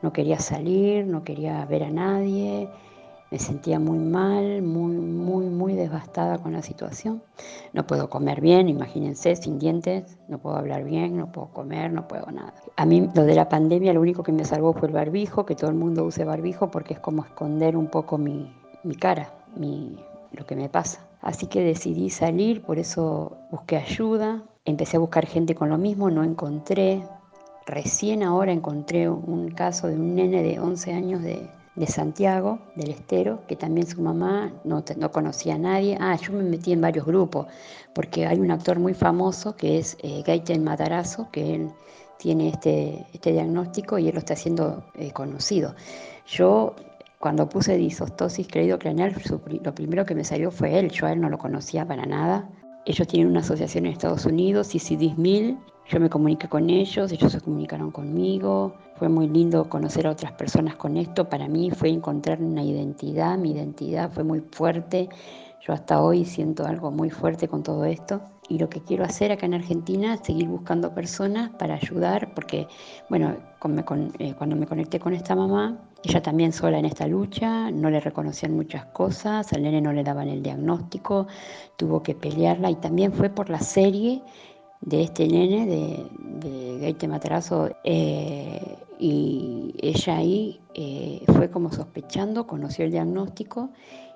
no 0.00 0.10
quería 0.10 0.38
salir, 0.40 1.06
no 1.06 1.22
quería 1.22 1.66
ver 1.66 1.84
a 1.84 1.90
nadie, 1.90 2.70
me 3.30 3.38
sentía 3.38 3.78
muy 3.78 3.98
mal, 3.98 4.62
muy, 4.62 4.96
muy, 4.96 5.46
muy 5.46 5.74
devastada 5.74 6.38
con 6.38 6.52
la 6.52 6.62
situación. 6.62 7.22
No 7.72 7.86
puedo 7.86 8.10
comer 8.10 8.40
bien, 8.40 8.68
imagínense, 8.68 9.36
sin 9.36 9.58
dientes, 9.58 10.18
no 10.28 10.38
puedo 10.38 10.56
hablar 10.56 10.84
bien, 10.84 11.16
no 11.16 11.30
puedo 11.30 11.48
comer, 11.48 11.92
no 11.92 12.08
puedo 12.08 12.26
nada. 12.32 12.54
A 12.76 12.84
mí 12.84 13.08
lo 13.14 13.24
de 13.24 13.34
la 13.34 13.48
pandemia 13.48 13.92
lo 13.92 14.00
único 14.00 14.24
que 14.24 14.32
me 14.32 14.44
salvó 14.44 14.72
fue 14.72 14.88
el 14.88 14.94
barbijo, 14.94 15.46
que 15.46 15.54
todo 15.54 15.70
el 15.70 15.76
mundo 15.76 16.04
use 16.04 16.24
barbijo 16.24 16.70
porque 16.70 16.94
es 16.94 17.00
como 17.00 17.24
esconder 17.24 17.76
un 17.76 17.86
poco 17.86 18.18
mi, 18.18 18.52
mi 18.82 18.96
cara, 18.96 19.32
mi, 19.56 19.96
lo 20.32 20.44
que 20.44 20.56
me 20.56 20.68
pasa. 20.68 21.06
Así 21.22 21.46
que 21.46 21.62
decidí 21.62 22.10
salir, 22.10 22.62
por 22.62 22.78
eso 22.78 23.36
busqué 23.52 23.76
ayuda, 23.76 24.42
empecé 24.64 24.96
a 24.96 25.00
buscar 25.00 25.26
gente 25.26 25.54
con 25.54 25.68
lo 25.68 25.78
mismo, 25.78 26.10
no 26.10 26.24
encontré. 26.24 27.04
Recién 27.66 28.24
ahora 28.24 28.50
encontré 28.50 29.08
un 29.08 29.50
caso 29.50 29.86
de 29.86 29.94
un 29.94 30.16
nene 30.16 30.42
de 30.42 30.58
11 30.58 30.92
años 30.92 31.22
de, 31.22 31.48
de 31.80 31.86
Santiago, 31.86 32.58
del 32.76 32.90
Estero, 32.90 33.42
que 33.48 33.56
también 33.56 33.86
su 33.86 34.02
mamá 34.02 34.52
no, 34.64 34.84
no, 34.98 35.10
conocía 35.10 35.54
a 35.54 35.58
nadie. 35.58 35.96
Ah, 35.98 36.14
yo 36.16 36.34
me 36.34 36.42
metí 36.42 36.72
en 36.72 36.82
varios 36.82 37.06
grupos, 37.06 37.46
porque 37.94 38.26
hay 38.26 38.38
un 38.38 38.50
actor 38.50 38.78
muy 38.78 38.92
famoso 38.92 39.56
que 39.56 39.78
es 39.78 39.96
eh, 40.02 40.22
Gaiten 40.26 40.62
que 41.32 41.54
él 41.54 41.70
tiene 42.18 42.50
este, 42.50 43.06
este 43.14 43.32
diagnóstico 43.32 43.98
y 43.98 44.08
él 44.08 44.14
lo 44.14 44.18
está 44.18 44.34
haciendo 44.34 44.84
eh, 44.94 45.10
conocido. 45.12 45.74
Yo, 46.26 46.76
cuando 47.18 47.48
puse 47.48 47.78
disostosis 47.78 48.46
creído 48.46 48.78
craneal, 48.78 49.14
lo 49.64 49.74
primero 49.74 50.04
que 50.04 50.14
me 50.14 50.24
salió 50.24 50.50
fue 50.50 50.78
él, 50.78 50.90
yo 50.90 51.06
a 51.06 51.12
él 51.12 51.20
no 51.20 51.30
lo 51.30 51.38
conocía 51.38 51.86
para 51.86 52.04
nada. 52.04 52.50
ellos 52.84 53.08
tienen 53.08 53.28
una 53.30 53.40
asociación 53.40 53.86
en 53.86 53.92
Estados 53.92 54.26
Unidos, 54.26 54.68
CCD 54.68 55.16
Yo 55.88 55.98
me 55.98 56.10
comuniqué 56.10 56.46
con 56.46 56.68
ellos, 56.68 57.10
ellos 57.10 57.32
se 57.32 57.40
comunicaron 57.40 57.90
conmigo. 57.90 58.74
Fue 59.00 59.08
muy 59.08 59.28
lindo 59.28 59.66
conocer 59.66 60.06
a 60.06 60.10
otras 60.10 60.32
personas 60.32 60.76
con 60.76 60.98
esto. 60.98 61.26
Para 61.26 61.48
mí 61.48 61.70
fue 61.70 61.88
encontrar 61.88 62.42
una 62.42 62.62
identidad, 62.62 63.38
mi 63.38 63.52
identidad 63.52 64.12
fue 64.12 64.24
muy 64.24 64.40
fuerte. 64.52 65.08
Yo 65.66 65.72
hasta 65.72 66.02
hoy 66.02 66.26
siento 66.26 66.66
algo 66.66 66.90
muy 66.90 67.08
fuerte 67.08 67.48
con 67.48 67.62
todo 67.62 67.86
esto. 67.86 68.20
Y 68.50 68.58
lo 68.58 68.68
que 68.68 68.82
quiero 68.82 69.04
hacer 69.04 69.32
acá 69.32 69.46
en 69.46 69.54
Argentina 69.54 70.12
es 70.12 70.20
seguir 70.22 70.48
buscando 70.48 70.94
personas 70.94 71.48
para 71.58 71.76
ayudar, 71.76 72.34
porque, 72.34 72.68
bueno, 73.08 73.30
eh, 74.18 74.34
cuando 74.36 74.56
me 74.56 74.66
conecté 74.66 75.00
con 75.00 75.14
esta 75.14 75.34
mamá, 75.34 75.78
ella 76.04 76.20
también 76.20 76.52
sola 76.52 76.78
en 76.78 76.84
esta 76.84 77.06
lucha, 77.06 77.70
no 77.70 77.88
le 77.88 78.00
reconocían 78.00 78.54
muchas 78.54 78.84
cosas, 78.86 79.50
al 79.54 79.62
nene 79.62 79.80
no 79.80 79.94
le 79.94 80.04
daban 80.04 80.28
el 80.28 80.42
diagnóstico, 80.42 81.26
tuvo 81.78 82.02
que 82.02 82.14
pelearla 82.14 82.70
y 82.70 82.74
también 82.74 83.14
fue 83.14 83.30
por 83.30 83.48
la 83.48 83.60
serie 83.60 84.22
de 84.80 85.02
este 85.02 85.26
nene 85.28 85.66
de, 85.66 86.06
de 86.48 86.78
Gaite 86.78 87.08
eh, 87.84 88.78
y 88.98 89.74
ella 89.80 90.16
ahí 90.16 90.60
eh, 90.74 91.22
fue 91.26 91.50
como 91.50 91.70
sospechando, 91.72 92.46
conoció 92.46 92.84
el 92.84 92.90
diagnóstico 92.90 93.70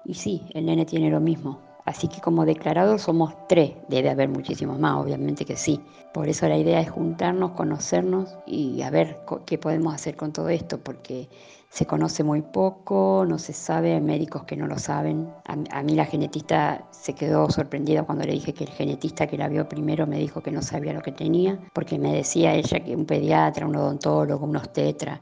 y 0.04 0.14
sí, 0.14 0.42
el 0.54 0.66
nene 0.66 0.84
tiene 0.84 1.10
lo 1.10 1.20
mismo. 1.20 1.73
Así 1.84 2.08
que 2.08 2.20
como 2.20 2.46
declarados 2.46 3.02
somos 3.02 3.34
tres, 3.46 3.72
debe 3.88 4.08
haber 4.08 4.28
muchísimos 4.28 4.78
más, 4.78 4.96
obviamente 4.96 5.44
que 5.44 5.56
sí. 5.56 5.80
Por 6.14 6.28
eso 6.28 6.48
la 6.48 6.56
idea 6.56 6.80
es 6.80 6.90
juntarnos, 6.90 7.52
conocernos 7.52 8.38
y 8.46 8.80
a 8.82 8.90
ver 8.90 9.20
qué 9.44 9.58
podemos 9.58 9.94
hacer 9.94 10.16
con 10.16 10.32
todo 10.32 10.48
esto, 10.48 10.78
porque 10.78 11.28
se 11.68 11.86
conoce 11.86 12.22
muy 12.22 12.40
poco, 12.40 13.26
no 13.28 13.38
se 13.38 13.52
sabe, 13.52 13.94
hay 13.94 14.00
médicos 14.00 14.44
que 14.44 14.56
no 14.56 14.66
lo 14.66 14.78
saben. 14.78 15.28
A, 15.44 15.82
mí 15.82 15.94
la 15.94 16.06
genetista 16.06 16.86
se 16.90 17.14
quedó 17.14 17.50
sorprendida 17.50 18.04
cuando 18.04 18.24
le 18.24 18.32
dije 18.32 18.54
que 18.54 18.64
el 18.64 18.70
genetista 18.70 19.26
que 19.26 19.36
la 19.36 19.48
vio 19.48 19.68
primero 19.68 20.06
me 20.06 20.18
dijo 20.18 20.40
que 20.40 20.52
no 20.52 20.62
sabía 20.62 20.92
lo 20.92 21.02
que 21.02 21.12
tenía, 21.12 21.58
porque 21.74 21.98
me 21.98 22.14
decía 22.14 22.54
ella 22.54 22.80
que 22.80 22.96
un 22.96 23.06
pediatra, 23.06 23.66
un 23.66 23.76
odontólogo, 23.76 24.46
un 24.46 24.56
obstetra, 24.56 25.20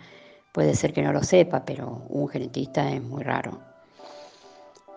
puede 0.52 0.74
ser 0.74 0.92
que 0.92 1.02
no 1.02 1.12
lo 1.12 1.22
sepa, 1.22 1.64
pero 1.64 2.04
un 2.08 2.28
genetista 2.28 2.88
es 2.92 3.02
muy 3.02 3.22
raro. 3.22 3.71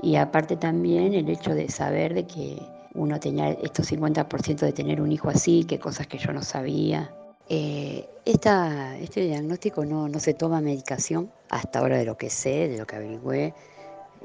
Y 0.02 0.16
aparte 0.18 0.58
también 0.58 1.14
el 1.14 1.30
hecho 1.30 1.54
de 1.54 1.70
saber 1.70 2.14
de 2.14 2.26
que 2.28 2.62
uno 2.94 3.20
tenía 3.20 3.52
estos 3.52 3.92
50% 3.92 4.66
de 4.66 4.74
tener 4.74 5.02
un 5.02 5.12
hijo 5.12 5.30
así, 5.30 5.66
que 5.66 5.80
cosas 5.80 6.08
que 6.08 6.18
yo 6.18 6.32
no 6.32 6.42
sabía. 6.42 7.14
Eh, 7.50 8.08
este 8.26 9.22
diagnóstico 9.22 9.86
no, 9.86 10.10
se 10.20 10.34
toma 10.34 10.62
medicación, 10.62 11.32
hasta 11.50 11.80
ahora 11.80 11.98
de 11.98 12.06
lo 12.06 12.18
que 12.18 12.30
sé, 12.30 12.68
de 12.68 12.78
lo 12.78 12.88
que 12.88 12.96
averigüé, 12.96 13.54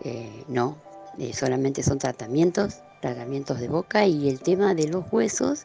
eh, 0.05 0.45
no, 0.49 0.77
eh, 1.19 1.33
solamente 1.35 1.83
son 1.83 1.99
tratamientos, 1.99 2.81
tratamientos 3.01 3.61
de 3.61 3.69
boca 3.69 4.07
y 4.07 4.29
el 4.29 4.41
tema 4.41 4.75
de 4.75 4.89
los 4.89 5.05
huesos, 5.13 5.65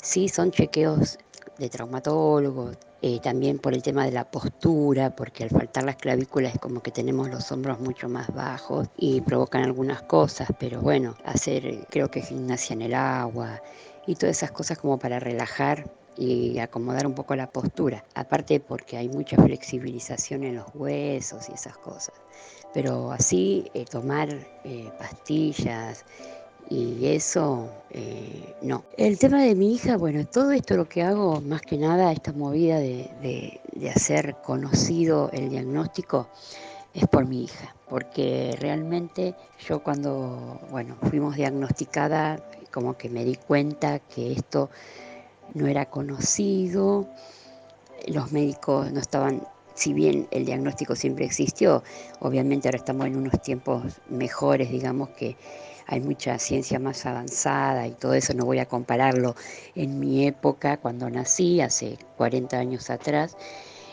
sí 0.00 0.28
son 0.28 0.50
chequeos 0.50 1.18
de 1.58 1.68
traumatólogos, 1.68 2.78
también 3.22 3.58
por 3.58 3.74
el 3.74 3.82
tema 3.82 4.04
de 4.06 4.12
la 4.12 4.30
postura, 4.30 5.14
porque 5.14 5.44
al 5.44 5.50
faltar 5.50 5.84
las 5.84 5.96
clavículas 5.96 6.54
es 6.54 6.60
como 6.60 6.82
que 6.82 6.90
tenemos 6.90 7.28
los 7.28 7.52
hombros 7.52 7.78
mucho 7.78 8.08
más 8.08 8.32
bajos 8.34 8.88
y 8.96 9.20
provocan 9.20 9.62
algunas 9.62 10.02
cosas, 10.02 10.48
pero 10.58 10.80
bueno, 10.80 11.14
hacer 11.24 11.86
creo 11.90 12.10
que 12.10 12.22
gimnasia 12.22 12.72
en 12.72 12.82
el 12.82 12.94
agua 12.94 13.60
y 14.06 14.14
todas 14.14 14.38
esas 14.38 14.52
cosas 14.52 14.78
como 14.78 14.98
para 14.98 15.20
relajar 15.20 15.84
y 16.16 16.58
acomodar 16.58 17.06
un 17.06 17.14
poco 17.14 17.36
la 17.36 17.50
postura. 17.50 18.04
Aparte 18.14 18.60
porque 18.60 18.96
hay 18.96 19.08
mucha 19.08 19.36
flexibilización 19.36 20.44
en 20.44 20.56
los 20.56 20.66
huesos 20.74 21.48
y 21.48 21.52
esas 21.52 21.76
cosas. 21.76 22.14
Pero 22.72 23.12
así 23.12 23.70
eh, 23.74 23.84
tomar 23.84 24.28
eh, 24.64 24.90
pastillas 24.98 26.04
y 26.70 27.06
eso, 27.06 27.68
eh, 27.96 28.56
no. 28.60 28.84
El 28.96 29.18
tema 29.20 29.40
de 29.40 29.54
mi 29.54 29.72
hija, 29.72 29.96
bueno, 29.96 30.26
todo 30.26 30.50
esto 30.50 30.76
lo 30.76 30.88
que 30.88 31.02
hago, 31.02 31.40
más 31.40 31.62
que 31.62 31.78
nada, 31.78 32.10
esta 32.10 32.32
movida 32.32 32.80
de, 32.80 33.60
de 33.72 33.90
hacer 33.90 34.34
conocido 34.42 35.30
el 35.32 35.48
diagnóstico, 35.48 36.28
es 36.92 37.06
por 37.06 37.26
mi 37.26 37.44
hija, 37.44 37.74
porque 37.88 38.56
realmente 38.60 39.36
yo 39.64 39.82
cuando, 39.82 40.60
bueno, 40.70 40.96
fuimos 41.08 41.36
diagnosticada, 41.36 42.44
como 42.72 42.96
que 42.96 43.08
me 43.08 43.24
di 43.24 43.36
cuenta 43.36 44.00
que 44.00 44.32
esto 44.32 44.70
no 45.54 45.68
era 45.68 45.86
conocido, 45.86 47.08
los 48.08 48.32
médicos 48.32 48.90
no 48.90 48.98
estaban, 48.98 49.46
si 49.74 49.92
bien 49.92 50.26
el 50.32 50.44
diagnóstico 50.44 50.96
siempre 50.96 51.26
existió, 51.26 51.84
obviamente 52.18 52.66
ahora 52.66 52.78
estamos 52.78 53.06
en 53.06 53.16
unos 53.16 53.40
tiempos 53.40 54.00
mejores, 54.08 54.70
digamos 54.70 55.10
que 55.10 55.36
hay 55.86 56.00
mucha 56.00 56.38
ciencia 56.38 56.78
más 56.78 57.04
avanzada 57.06 57.86
y 57.86 57.92
todo 57.92 58.14
eso, 58.14 58.34
no 58.34 58.44
voy 58.44 58.58
a 58.58 58.66
compararlo 58.66 59.34
en 59.74 59.98
mi 59.98 60.26
época, 60.26 60.78
cuando 60.78 61.10
nací, 61.10 61.60
hace 61.60 61.98
40 62.16 62.58
años 62.58 62.90
atrás, 62.90 63.36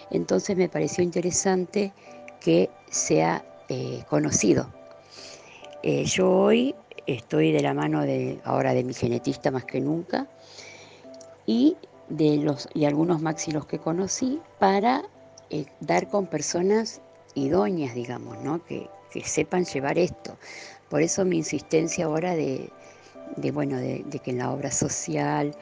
entonces 0.10 0.58
me 0.58 0.70
pareció 0.70 1.04
interesante 1.04 1.94
que 2.40 2.70
sea 2.90 3.46
eh, 3.70 4.04
conocido. 4.10 4.70
Eh, 5.84 6.06
yo 6.06 6.30
hoy 6.30 6.76
estoy 7.08 7.52
de 7.52 7.62
la 7.62 7.74
mano 7.74 8.02
de 8.02 8.40
ahora 8.44 8.74
de 8.74 8.84
mi 8.84 8.94
genetista 8.94 9.52
más 9.52 9.66
que 9.66 9.82
nunca, 9.82 10.28
y 11.46 11.76
de 12.10 12.38
los 12.38 12.68
y 12.74 12.86
algunos 12.86 13.22
maxilos 13.22 13.66
que 13.66 13.80
conocí 13.80 14.40
para 14.60 15.04
eh, 15.50 15.66
dar 15.80 16.10
con 16.10 16.28
personas 16.28 17.02
idóneas, 17.36 17.96
digamos, 17.96 18.38
¿no? 18.40 18.64
que, 18.64 18.90
sepan 19.24 19.66
llevar 19.66 19.98
esto. 19.98 20.38
Por 20.90 21.02
eso 21.02 21.26
mi 21.26 21.38
insistencia 21.38 22.06
ahora 22.06 22.36
de, 22.36 22.70
bueno, 23.52 23.78
de, 23.78 24.04
que 24.24 24.32
en 24.32 24.38
la 24.38 24.52
obra 24.52 24.72
social 24.72 25.56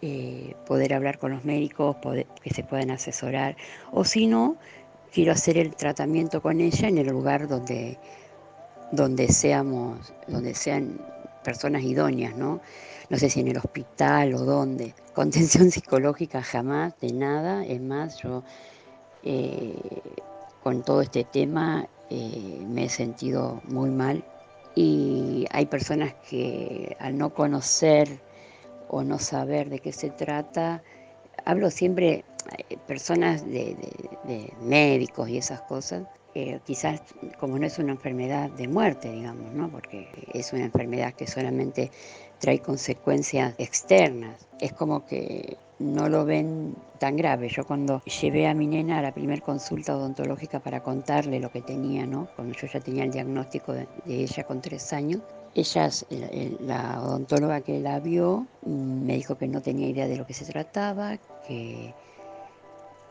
eh, 0.00 0.54
poder 0.66 0.94
hablar 0.94 1.18
con 1.18 1.32
los 1.32 1.44
médicos, 1.44 1.96
que 2.42 2.54
se 2.54 2.64
puedan 2.64 2.90
asesorar, 2.90 3.56
o 3.92 4.04
si 4.04 4.26
no, 4.26 4.56
quiero 5.12 5.32
hacer 5.32 5.58
el 5.58 5.74
tratamiento 5.76 6.40
con 6.42 6.60
ella 6.60 6.88
en 6.88 6.98
el 6.98 7.06
lugar 7.08 7.48
donde, 7.48 7.98
donde 8.90 9.28
seamos, 9.28 10.12
donde 10.26 10.54
sean 10.54 11.00
personas 11.44 11.82
idóneas, 11.82 12.34
¿no? 12.36 12.60
No 13.10 13.18
sé 13.18 13.28
si 13.28 13.40
en 13.40 13.48
el 13.48 13.58
hospital 13.58 14.34
o 14.34 14.38
dónde. 14.38 14.94
Contención 15.14 15.70
psicológica 15.70 16.42
jamás, 16.42 16.98
de 17.00 17.12
nada. 17.12 17.64
Es 17.66 17.80
más, 17.80 18.22
yo 18.22 18.42
eh, 19.22 19.76
con 20.62 20.82
todo 20.82 21.02
este 21.02 21.24
tema 21.24 21.86
eh, 22.14 22.66
me 22.68 22.84
he 22.84 22.88
sentido 22.90 23.62
muy 23.64 23.88
mal 23.88 24.22
y 24.74 25.46
hay 25.50 25.64
personas 25.64 26.12
que 26.28 26.94
al 27.00 27.16
no 27.16 27.32
conocer 27.32 28.20
o 28.88 29.02
no 29.02 29.18
saber 29.18 29.70
de 29.70 29.78
qué 29.78 29.92
se 29.92 30.10
trata, 30.10 30.82
hablo 31.46 31.70
siempre 31.70 32.26
eh, 32.68 32.76
personas 32.86 33.46
de, 33.46 33.76
de 34.24 34.52
médicos 34.60 35.30
y 35.30 35.38
esas 35.38 35.62
cosas, 35.62 36.02
quizás 36.66 37.00
como 37.38 37.58
no 37.58 37.66
es 37.66 37.78
una 37.78 37.92
enfermedad 37.92 38.50
de 38.50 38.68
muerte, 38.68 39.10
digamos, 39.10 39.50
¿no? 39.52 39.70
porque 39.70 40.08
es 40.34 40.52
una 40.52 40.64
enfermedad 40.64 41.14
que 41.14 41.26
solamente 41.26 41.90
trae 42.40 42.58
consecuencias 42.58 43.54
externas. 43.56 44.46
Es 44.60 44.74
como 44.74 45.06
que 45.06 45.56
no 45.82 46.08
lo 46.08 46.24
ven 46.24 46.74
tan 46.98 47.16
grave. 47.16 47.48
Yo 47.48 47.64
cuando 47.64 48.02
llevé 48.04 48.46
a 48.46 48.54
mi 48.54 48.66
nena 48.66 48.98
a 48.98 49.02
la 49.02 49.12
primera 49.12 49.42
consulta 49.42 49.96
odontológica 49.96 50.60
para 50.60 50.82
contarle 50.82 51.40
lo 51.40 51.50
que 51.50 51.60
tenía, 51.60 52.06
¿no? 52.06 52.28
cuando 52.36 52.54
yo 52.54 52.66
ya 52.66 52.80
tenía 52.80 53.04
el 53.04 53.10
diagnóstico 53.10 53.72
de, 53.72 53.88
ella 54.06 54.44
con 54.44 54.60
tres 54.60 54.92
años, 54.92 55.20
ella, 55.54 55.90
la 56.60 57.02
odontóloga 57.02 57.60
que 57.60 57.80
la 57.80 58.00
vio, 58.00 58.46
me 58.64 59.16
dijo 59.16 59.36
que 59.36 59.48
no 59.48 59.60
tenía 59.60 59.88
idea 59.88 60.06
de 60.06 60.16
lo 60.16 60.26
que 60.26 60.32
se 60.32 60.46
trataba, 60.46 61.18
que 61.46 61.92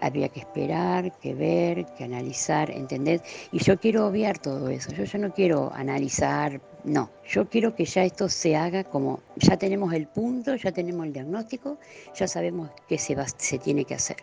había 0.02 0.30
que 0.30 0.42
esperar, 0.42 1.12
que 1.20 1.34
ver, 1.34 1.86
que 1.98 2.04
analizar, 2.04 2.70
¿entendés? 2.72 3.22
Y 3.52 3.60
yo 3.60 3.80
quiero 3.80 4.08
obviar 4.08 4.40
todo 4.40 4.70
eso, 4.70 4.92
yo 4.92 5.04
ya 5.04 5.20
no 5.20 5.34
quiero 5.34 5.72
analizar, 5.74 6.60
no, 6.84 7.10
yo 7.28 7.48
quiero 7.48 7.76
que 7.76 7.86
ya 7.86 8.04
esto 8.04 8.28
se 8.28 8.56
haga 8.56 8.84
como, 8.84 9.22
ya 9.38 9.58
tenemos 9.58 9.94
el 9.94 10.08
punto, 10.08 10.56
ya 10.56 10.72
tenemos 10.72 11.06
el 11.06 11.14
diagnóstico, 11.14 11.78
ya 12.16 12.28
sabemos 12.28 12.72
qué 12.88 12.98
se, 12.98 13.16
va, 13.16 13.26
se 13.28 13.60
tiene 13.60 13.86
que 13.86 13.96
hacer. 13.96 14.18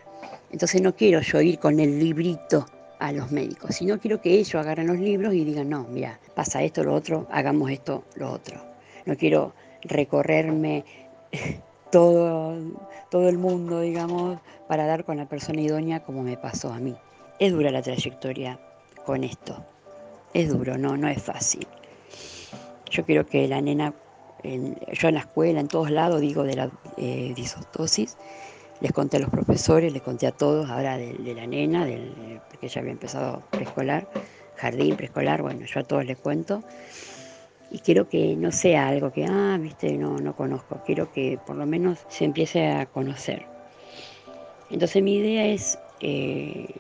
Entonces 0.51 0.83
no 0.83 0.95
quiero 0.95 1.21
yo 1.21 1.41
ir 1.41 1.59
con 1.59 1.79
el 1.79 1.99
librito 1.99 2.67
a 2.99 3.13
los 3.13 3.31
médicos, 3.31 3.77
sino 3.77 3.99
quiero 3.99 4.21
que 4.21 4.31
ellos 4.31 4.57
agarren 4.57 4.89
los 4.89 4.99
libros 4.99 5.33
y 5.35 5.45
digan, 5.45 5.69
no, 5.69 5.87
mira, 5.89 6.19
pasa 6.35 6.63
esto, 6.63 6.83
lo 6.83 6.95
otro, 6.95 7.29
hagamos 7.31 7.71
esto, 7.71 8.05
lo 8.17 8.33
otro. 8.33 8.61
No 9.07 9.17
quiero 9.17 9.55
recorrerme 9.83 10.85
todo, 11.91 12.57
todo 13.11 13.29
el 13.29 13.39
mundo, 13.39 13.81
digamos, 13.81 14.39
para 14.67 14.87
dar 14.87 15.05
con 15.05 15.17
la 15.17 15.27
persona 15.27 15.61
idónea 15.61 16.01
como 16.01 16.23
me 16.23 16.37
pasó 16.37 16.73
a 16.73 16.79
mí. 16.79 16.97
Es 17.39 17.53
dura 17.53 17.71
la 17.71 17.83
trayectoria 17.83 18.59
con 19.05 19.25
esto. 19.25 19.65
Es 20.35 20.51
duro, 20.51 20.77
no, 20.77 20.97
no 20.97 21.09
es 21.09 21.23
fácil. 21.23 21.67
Yo 22.91 23.05
quiero 23.05 23.27
que 23.27 23.49
la 23.49 23.61
nena, 23.61 23.95
yo 24.45 25.09
en 25.09 25.15
la 25.15 25.21
escuela, 25.21 25.61
en 25.61 25.69
todos 25.69 25.91
lados, 25.91 26.21
digo 26.21 26.43
de 26.43 26.55
la 26.55 26.71
eh, 26.97 27.33
disostosis, 27.35 28.17
les 28.81 28.93
conté 28.93 29.17
a 29.17 29.21
los 29.21 29.31
profesores, 29.31 29.93
les 29.93 30.03
conté 30.03 30.27
a 30.27 30.33
todos 30.33 30.71
ahora 30.71 30.97
de, 30.97 31.35
la 31.35 31.47
nena, 31.47 31.87
porque 32.49 32.67
ella 32.67 32.81
había 32.81 32.93
empezado 32.93 33.43
preescolar, 33.51 34.09
jardín, 34.57 34.97
preescolar, 34.97 35.43
bueno, 35.43 35.67
yo 35.67 35.81
a 35.81 35.85
todos 35.85 36.05
les 36.05 36.19
cuento. 36.19 36.63
Y 37.71 37.79
quiero 37.81 38.09
que 38.09 38.37
no 38.37 38.51
sea 38.53 38.89
algo 38.89 39.13
que, 39.13 39.25
ah, 39.27 39.59
viste, 39.61 39.93
no, 39.99 40.19
no 40.19 40.35
conozco, 40.35 40.81
quiero 40.87 41.13
que 41.13 41.39
por 41.47 41.57
lo 41.57 41.67
menos 41.67 41.99
se 42.09 42.25
empiece 42.25 42.67
a 42.67 42.87
conocer. 42.87 43.47
Entonces 44.71 45.03
mi 45.03 45.17
idea 45.17 45.47
es, 45.47 45.79
eh, 46.01 46.75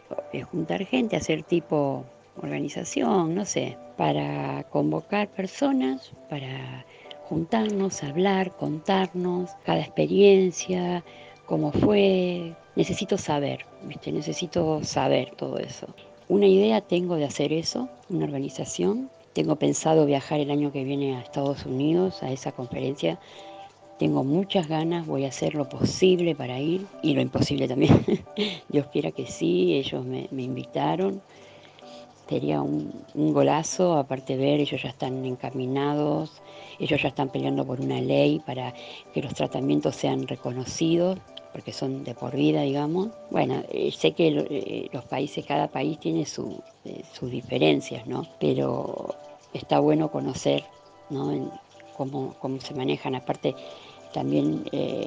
juntar 0.51 0.85
gente, 0.85 1.17
hacer 1.17 1.43
tipo 1.43 2.05
organización, 2.37 3.35
no 3.35 3.45
sé, 3.45 3.77
para 3.97 4.65
convocar 4.71 5.29
personas, 5.29 6.13
para 6.31 6.85
juntarnos, 7.25 8.03
hablar, 8.03 8.57
contarnos 8.57 9.51
cada 9.65 9.81
experiencia, 9.81 11.05
cómo 11.47 11.73
fue. 11.73 12.55
Necesito 12.77 13.19
saber, 13.19 13.67
¿viste? 13.83 14.13
necesito 14.13 14.83
saber 14.85 15.33
todo 15.37 15.59
eso. 15.59 15.89
Una 16.29 16.47
idea 16.47 16.81
tengo 16.81 17.17
de 17.17 17.25
hacer 17.25 17.53
eso, 17.53 17.89
una 18.09 18.25
organización. 18.25 19.11
Tengo 19.33 19.57
pensado 19.57 20.07
viajar 20.07 20.41
el 20.41 20.51
año 20.51 20.73
que 20.73 20.85
viene 20.85 21.17
a 21.17 21.21
Estados 21.21 21.67
Unidos 21.67 22.23
a 22.23 22.31
esa 22.31 22.53
conferencia. 22.53 23.19
Tengo 23.99 24.25
muchas 24.25 24.69
ganas, 24.69 25.07
voy 25.07 25.25
a 25.25 25.29
hacer 25.29 25.55
lo 25.55 25.69
posible 25.69 26.35
para 26.35 26.61
ir 26.61 26.87
y 27.03 27.15
lo 27.15 27.21
imposible 27.21 27.67
también. 27.67 28.05
Dios 28.69 28.87
quiera 28.93 29.11
que 29.11 29.27
sí, 29.27 29.75
ellos 29.75 30.05
me, 30.05 30.29
invitaron. 30.31 31.21
Sería 32.29 32.61
un, 32.61 32.93
golazo, 33.15 33.97
aparte 33.97 34.37
de 34.37 34.45
ver, 34.45 34.61
ellos 34.61 34.83
ya 34.83 34.91
están 34.91 35.25
encaminados, 35.25 36.43
ellos 36.79 37.01
ya 37.01 37.09
están 37.09 37.31
peleando 37.31 37.65
por 37.67 37.81
una 37.81 38.01
ley 38.03 38.41
para 38.45 38.75
que 39.15 39.23
los 39.23 39.33
tratamientos 39.33 39.97
sean 39.97 40.27
reconocidos 40.27 41.19
porque 41.53 41.73
son 41.73 42.05
de 42.05 42.15
por 42.15 42.37
vida, 42.37 42.63
digamos. 42.63 43.09
Bueno, 43.31 43.63
eh, 43.71 43.91
sé 43.91 44.13
que 44.13 44.29
eh, 44.29 44.89
los 44.93 45.05
países, 45.07 45.47
cada 45.47 45.69
país 45.69 45.99
tiene 45.99 46.21
eh, 46.21 47.03
sus 47.13 47.31
diferencias, 47.31 48.07
¿no? 48.07 48.27
Pero 48.39 49.15
está 49.55 49.81
bueno 49.81 50.11
conocer, 50.11 50.65
¿no? 51.09 51.51
cómo, 51.97 52.35
cómo 52.39 52.61
se 52.61 52.75
manejan. 52.75 53.15
Aparte, 53.15 53.55
también 54.13 54.65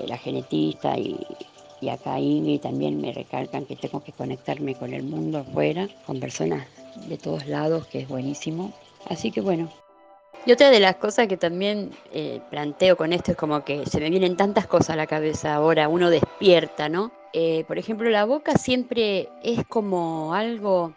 la 0.08 0.18
genetista 0.18 0.98
y, 0.98 1.18
y 1.82 1.90
acá 1.90 2.20
Ingrid 2.20 2.62
también 2.62 3.02
me 3.02 3.12
recalcan 3.12 3.66
que 3.66 3.76
tengo 3.76 4.04
que 4.04 4.14
conectarme 4.14 4.76
con 4.76 4.94
el 4.94 5.04
mundo 5.04 5.40
afuera, 5.40 5.90
con 6.06 6.20
personas 6.20 6.68
de 7.08 7.18
todos 7.18 7.48
lados, 7.48 7.88
que 7.88 8.02
es 8.02 8.08
buenísimo. 8.08 8.72
Así 9.10 9.32
que 9.32 9.42
bueno, 9.42 9.70
y 10.44 10.52
otra 10.52 10.72
de 10.72 10.80
las 10.80 10.96
cosas 10.96 11.28
que 11.28 11.38
también 11.38 11.92
eh, 12.12 12.42
planteo 12.50 12.98
con 12.98 13.14
esto 13.14 13.32
es 13.32 13.38
como 13.38 13.64
que 13.64 13.86
se 13.86 14.00
me 14.00 14.10
vienen 14.10 14.36
tantas 14.36 14.66
cosas 14.66 14.92
a 14.92 14.96
la 14.96 15.06
cabeza 15.06 15.54
ahora, 15.54 15.88
uno 15.88 16.10
despierta, 16.10 16.90
¿no? 16.90 17.12
Eh, 17.34 17.64
por 17.68 17.78
ejemplo, 17.78 18.10
la 18.10 18.26
boca 18.26 18.54
siempre 18.58 19.30
es 19.44 19.64
como 19.66 20.34
algo 20.34 20.94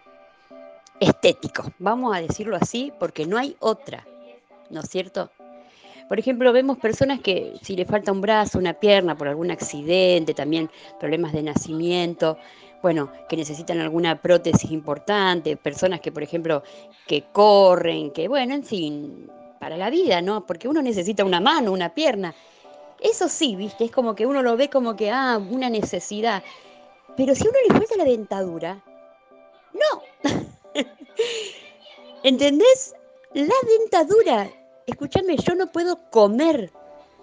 estético, 0.99 1.65
vamos 1.79 2.17
a 2.17 2.23
decirlo 2.23 2.57
así, 2.57 2.91
porque 2.99 3.27
no 3.27 3.37
hay 3.37 3.55
otra, 3.61 4.07
¿no 4.71 4.81
es 4.81 4.89
cierto? 4.89 5.31
Por 6.09 6.19
ejemplo, 6.19 6.53
vemos 6.53 6.79
personas 6.79 7.21
que 7.21 7.55
si 7.63 7.77
le 7.77 7.87
falta 7.87 8.13
un 8.13 8.21
brazo, 8.21 8.59
una 8.59 8.75
pierna 8.75 9.17
por 9.17 9.29
algún 9.29 9.51
accidente, 9.51 10.35
también 10.35 10.71
problemas 11.01 11.33
de 11.33 11.43
nacimiento, 11.43 12.37
bueno, 12.83 13.11
que 13.29 13.37
necesitan 13.37 13.81
alguna 13.81 14.21
prótesis 14.21 14.71
importante, 14.71 15.57
personas 15.57 16.01
que, 16.01 16.13
por 16.13 16.23
ejemplo, 16.23 16.63
que 17.07 17.25
corren, 17.33 18.11
que, 18.11 18.29
bueno, 18.29 18.55
en 18.55 18.65
fin, 18.65 19.31
para 19.59 19.79
la 19.79 19.89
vida, 19.89 20.21
¿no? 20.21 20.45
Porque 20.45 20.69
uno 20.69 20.83
necesita 20.83 21.25
una 21.25 21.41
mano, 21.41 21.73
una 21.73 21.95
pierna. 21.95 22.35
Eso 23.01 23.31
sí, 23.31 23.57
viste, 23.57 23.87
es 23.87 23.91
como 23.91 24.15
que 24.15 24.27
uno 24.27 24.43
lo 24.43 24.59
ve 24.59 24.69
como 24.69 24.97
que, 24.97 25.11
ah, 25.11 25.39
una 25.39 25.71
necesidad. 25.71 26.43
Pero 27.17 27.35
si 27.35 27.47
a 27.47 27.51
uno 27.51 27.59
le 27.67 27.75
falta 27.75 27.97
la 27.97 28.05
dentadura, 28.05 28.85
no. 29.73 30.03
¿Entendés? 32.23 32.95
La 33.33 33.55
dentadura. 33.67 34.51
Escúchame, 34.87 35.37
yo 35.37 35.55
no 35.55 35.73
puedo 35.73 36.11
comer, 36.11 36.71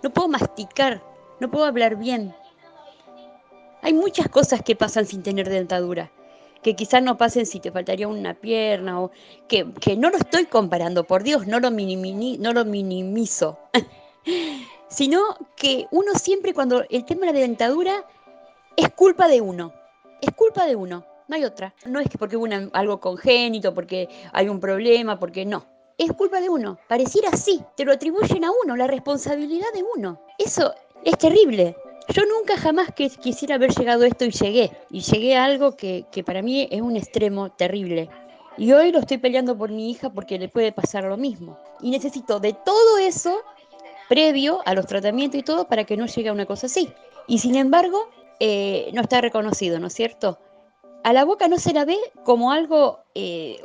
no 0.01 0.09
puedo 0.09 0.27
masticar, 0.27 1.03
no 1.39 1.51
puedo 1.51 1.65
hablar 1.65 1.95
bien. 1.95 2.33
Hay 3.83 3.93
muchas 3.93 4.29
cosas 4.29 4.61
que 4.63 4.75
pasan 4.75 5.05
sin 5.05 5.21
tener 5.21 5.47
dentadura, 5.47 6.11
que 6.63 6.75
quizás 6.75 7.03
no 7.03 7.17
pasen 7.17 7.45
si 7.45 7.59
te 7.59 7.71
faltaría 7.71 8.07
una 8.07 8.33
pierna, 8.33 8.99
o 8.99 9.11
que, 9.47 9.65
no 9.95 10.09
lo 10.09 10.17
estoy 10.17 10.45
comparando, 10.45 11.03
por 11.05 11.23
Dios, 11.23 11.45
no 11.45 11.59
lo, 11.59 11.69
no 11.69 12.53
lo 12.53 12.65
minimizo, 12.65 13.59
sino 14.87 15.21
que 15.55 15.87
uno 15.91 16.13
siempre 16.15 16.53
cuando 16.53 16.83
el 16.89 17.05
tema 17.05 17.27
de 17.27 17.33
la 17.33 17.39
dentadura 17.39 18.05
es 18.75 18.89
culpa 18.89 19.27
de 19.27 19.41
uno, 19.41 19.73
es 20.19 20.31
culpa 20.31 20.65
de 20.65 20.75
uno, 20.75 21.05
no 21.27 21.35
hay 21.35 21.45
otra. 21.45 21.73
No 21.85 21.99
es 21.99 22.09
que 22.09 22.17
porque 22.17 22.37
hubo 22.37 22.47
algo 22.73 22.99
congénito, 22.99 23.73
porque 23.73 24.09
hay 24.33 24.49
un 24.49 24.59
problema, 24.59 25.17
porque 25.19 25.45
no. 25.45 25.65
Es 26.01 26.11
culpa 26.13 26.41
de 26.41 26.49
uno. 26.49 26.79
Pareciera 26.87 27.29
así. 27.29 27.63
Te 27.77 27.85
lo 27.85 27.93
atribuyen 27.93 28.43
a 28.43 28.49
uno, 28.63 28.75
la 28.75 28.87
responsabilidad 28.87 29.67
de 29.71 29.83
uno. 29.95 30.19
Eso 30.39 30.73
es 31.05 31.15
terrible. 31.15 31.77
Yo 32.09 32.23
nunca 32.25 32.57
jamás 32.57 32.89
quisiera 32.95 33.53
haber 33.53 33.69
llegado 33.69 34.03
a 34.03 34.07
esto 34.07 34.25
y 34.25 34.31
llegué. 34.31 34.71
Y 34.89 35.01
llegué 35.01 35.37
a 35.37 35.45
algo 35.45 35.75
que, 35.75 36.07
para 36.25 36.41
mí 36.41 36.67
es 36.71 36.81
un 36.81 36.97
extremo 36.97 37.51
terrible. 37.51 38.09
Y 38.57 38.71
hoy 38.71 38.91
lo 38.91 38.97
estoy 38.97 39.19
peleando 39.19 39.55
por 39.55 39.69
mi 39.69 39.91
hija 39.91 40.09
porque 40.09 40.39
le 40.39 40.49
puede 40.49 40.71
pasar 40.71 41.03
lo 41.03 41.17
mismo. 41.17 41.59
Y 41.81 41.91
necesito 41.91 42.39
de 42.39 42.53
todo 42.53 42.97
eso 42.97 43.37
previo 44.09 44.61
a 44.65 44.73
los 44.73 44.87
tratamientos 44.87 45.39
y 45.39 45.43
todo 45.43 45.67
para 45.67 45.83
que 45.83 45.97
no 45.97 46.07
llegue 46.07 46.29
a 46.29 46.33
una 46.33 46.47
cosa 46.47 46.65
así. 46.65 46.91
Y 47.27 47.37
sin 47.37 47.53
embargo, 47.53 48.09
eh, 48.39 48.89
no 48.95 49.01
está 49.01 49.21
reconocido, 49.21 49.79
¿no 49.79 49.85
es 49.85 49.93
cierto? 49.93 50.39
A 51.03 51.13
la 51.13 51.25
boca 51.25 51.47
no 51.47 51.59
se 51.59 51.73
la 51.73 51.85
ve 51.85 51.99
como 52.23 52.51
algo, 52.51 53.01
eh, 53.13 53.59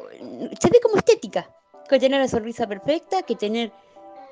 se 0.61 0.69
ve 0.69 0.81
como 0.83 0.99
estética, 0.99 1.51
que 1.87 1.99
tener 1.99 2.21
la 2.21 2.29
sonrisa 2.29 2.67
perfecta, 2.67 3.23
que 3.23 3.37
tener, 3.37 3.73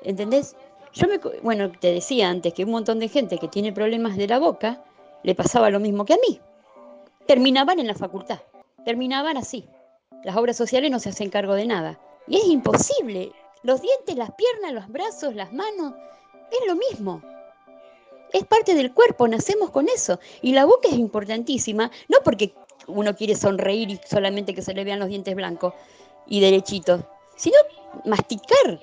¿entendés? 0.01 0.55
Yo 0.93 1.07
me, 1.07 1.17
bueno, 1.41 1.71
te 1.71 1.91
decía 1.91 2.29
antes 2.29 2.53
que 2.53 2.63
un 2.63 2.71
montón 2.71 2.99
de 2.99 3.09
gente 3.09 3.37
que 3.37 3.47
tiene 3.47 3.73
problemas 3.73 4.15
de 4.15 4.27
la 4.27 4.39
boca 4.39 4.83
le 5.23 5.35
pasaba 5.35 5.69
lo 5.69 5.79
mismo 5.79 6.05
que 6.05 6.13
a 6.13 6.19
mí. 6.27 6.39
Terminaban 7.27 7.79
en 7.79 7.87
la 7.87 7.95
facultad, 7.95 8.39
terminaban 8.85 9.37
así. 9.37 9.67
Las 10.23 10.37
obras 10.37 10.57
sociales 10.57 10.91
no 10.91 10.99
se 10.99 11.09
hacen 11.09 11.29
cargo 11.29 11.53
de 11.53 11.67
nada. 11.67 11.99
Y 12.27 12.37
es 12.37 12.47
imposible. 12.47 13.31
Los 13.63 13.81
dientes, 13.81 14.15
las 14.15 14.31
piernas, 14.31 14.73
los 14.73 14.87
brazos, 14.87 15.35
las 15.35 15.51
manos, 15.53 15.93
es 16.51 16.67
lo 16.67 16.75
mismo. 16.75 17.21
Es 18.31 18.43
parte 18.45 18.73
del 18.73 18.93
cuerpo, 18.93 19.27
nacemos 19.27 19.71
con 19.71 19.87
eso. 19.87 20.19
Y 20.41 20.53
la 20.53 20.65
boca 20.65 20.87
es 20.87 20.95
importantísima, 20.95 21.91
no 22.07 22.17
porque 22.23 22.53
uno 22.87 23.15
quiere 23.15 23.35
sonreír 23.35 23.89
y 23.89 23.99
solamente 24.07 24.53
que 24.53 24.61
se 24.61 24.73
le 24.73 24.83
vean 24.83 24.99
los 24.99 25.09
dientes 25.09 25.35
blancos 25.35 25.73
y 26.27 26.39
derechitos, 26.39 27.01
sino 27.35 27.55
masticar, 28.05 28.79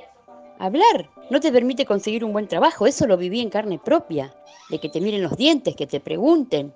hablar. 0.58 1.10
No 1.30 1.40
te 1.40 1.52
permite 1.52 1.86
conseguir 1.86 2.24
un 2.24 2.32
buen 2.32 2.48
trabajo, 2.48 2.86
eso 2.86 3.06
lo 3.06 3.16
viví 3.16 3.40
en 3.40 3.50
carne 3.50 3.78
propia, 3.78 4.34
de 4.70 4.78
que 4.78 4.88
te 4.88 5.00
miren 5.00 5.22
los 5.22 5.36
dientes, 5.36 5.76
que 5.76 5.86
te 5.86 6.00
pregunten. 6.00 6.72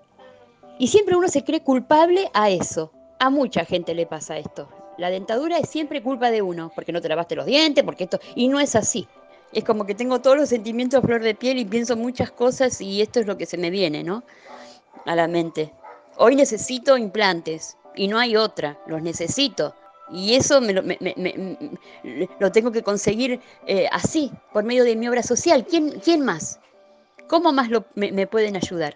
Y 0.78 0.88
siempre 0.88 1.16
uno 1.16 1.28
se 1.28 1.44
cree 1.44 1.62
culpable 1.62 2.30
a 2.34 2.50
eso. 2.50 2.92
A 3.18 3.30
mucha 3.30 3.64
gente 3.64 3.94
le 3.94 4.06
pasa 4.06 4.36
esto. 4.36 4.68
La 4.98 5.10
dentadura 5.10 5.58
es 5.58 5.68
siempre 5.68 6.02
culpa 6.02 6.30
de 6.30 6.42
uno, 6.42 6.70
porque 6.74 6.92
no 6.92 7.00
te 7.00 7.08
lavaste 7.08 7.36
los 7.36 7.46
dientes, 7.46 7.84
porque 7.84 8.04
esto... 8.04 8.18
Y 8.34 8.48
no 8.48 8.60
es 8.60 8.74
así. 8.74 9.06
Es 9.52 9.64
como 9.64 9.86
que 9.86 9.94
tengo 9.94 10.20
todos 10.20 10.36
los 10.36 10.48
sentimientos 10.48 11.02
a 11.02 11.06
flor 11.06 11.22
de 11.22 11.34
piel 11.34 11.58
y 11.58 11.64
pienso 11.64 11.96
muchas 11.96 12.30
cosas 12.30 12.80
y 12.80 13.00
esto 13.00 13.20
es 13.20 13.26
lo 13.26 13.38
que 13.38 13.46
se 13.46 13.56
me 13.56 13.70
viene, 13.70 14.02
¿no? 14.02 14.22
A 15.04 15.14
la 15.14 15.28
mente. 15.28 15.72
Hoy 16.16 16.34
necesito 16.34 16.96
implantes 16.96 17.76
y 17.94 18.08
no 18.08 18.18
hay 18.18 18.36
otra, 18.36 18.78
los 18.86 19.02
necesito. 19.02 19.74
Y 20.10 20.34
eso 20.34 20.60
me 20.60 20.72
lo, 20.72 20.82
lo 22.38 22.52
tengo 22.52 22.70
que 22.70 22.82
conseguir 22.82 23.40
eh, 23.66 23.88
así, 23.90 24.30
por 24.52 24.64
medio 24.64 24.84
de 24.84 24.96
mi 24.96 25.08
obra 25.08 25.22
social. 25.22 25.66
¿Quién, 25.66 26.00
quién 26.00 26.24
más? 26.24 26.60
¿Cómo 27.28 27.52
más 27.52 27.68
me 27.94 28.26
pueden 28.26 28.56
ayudar? 28.56 28.94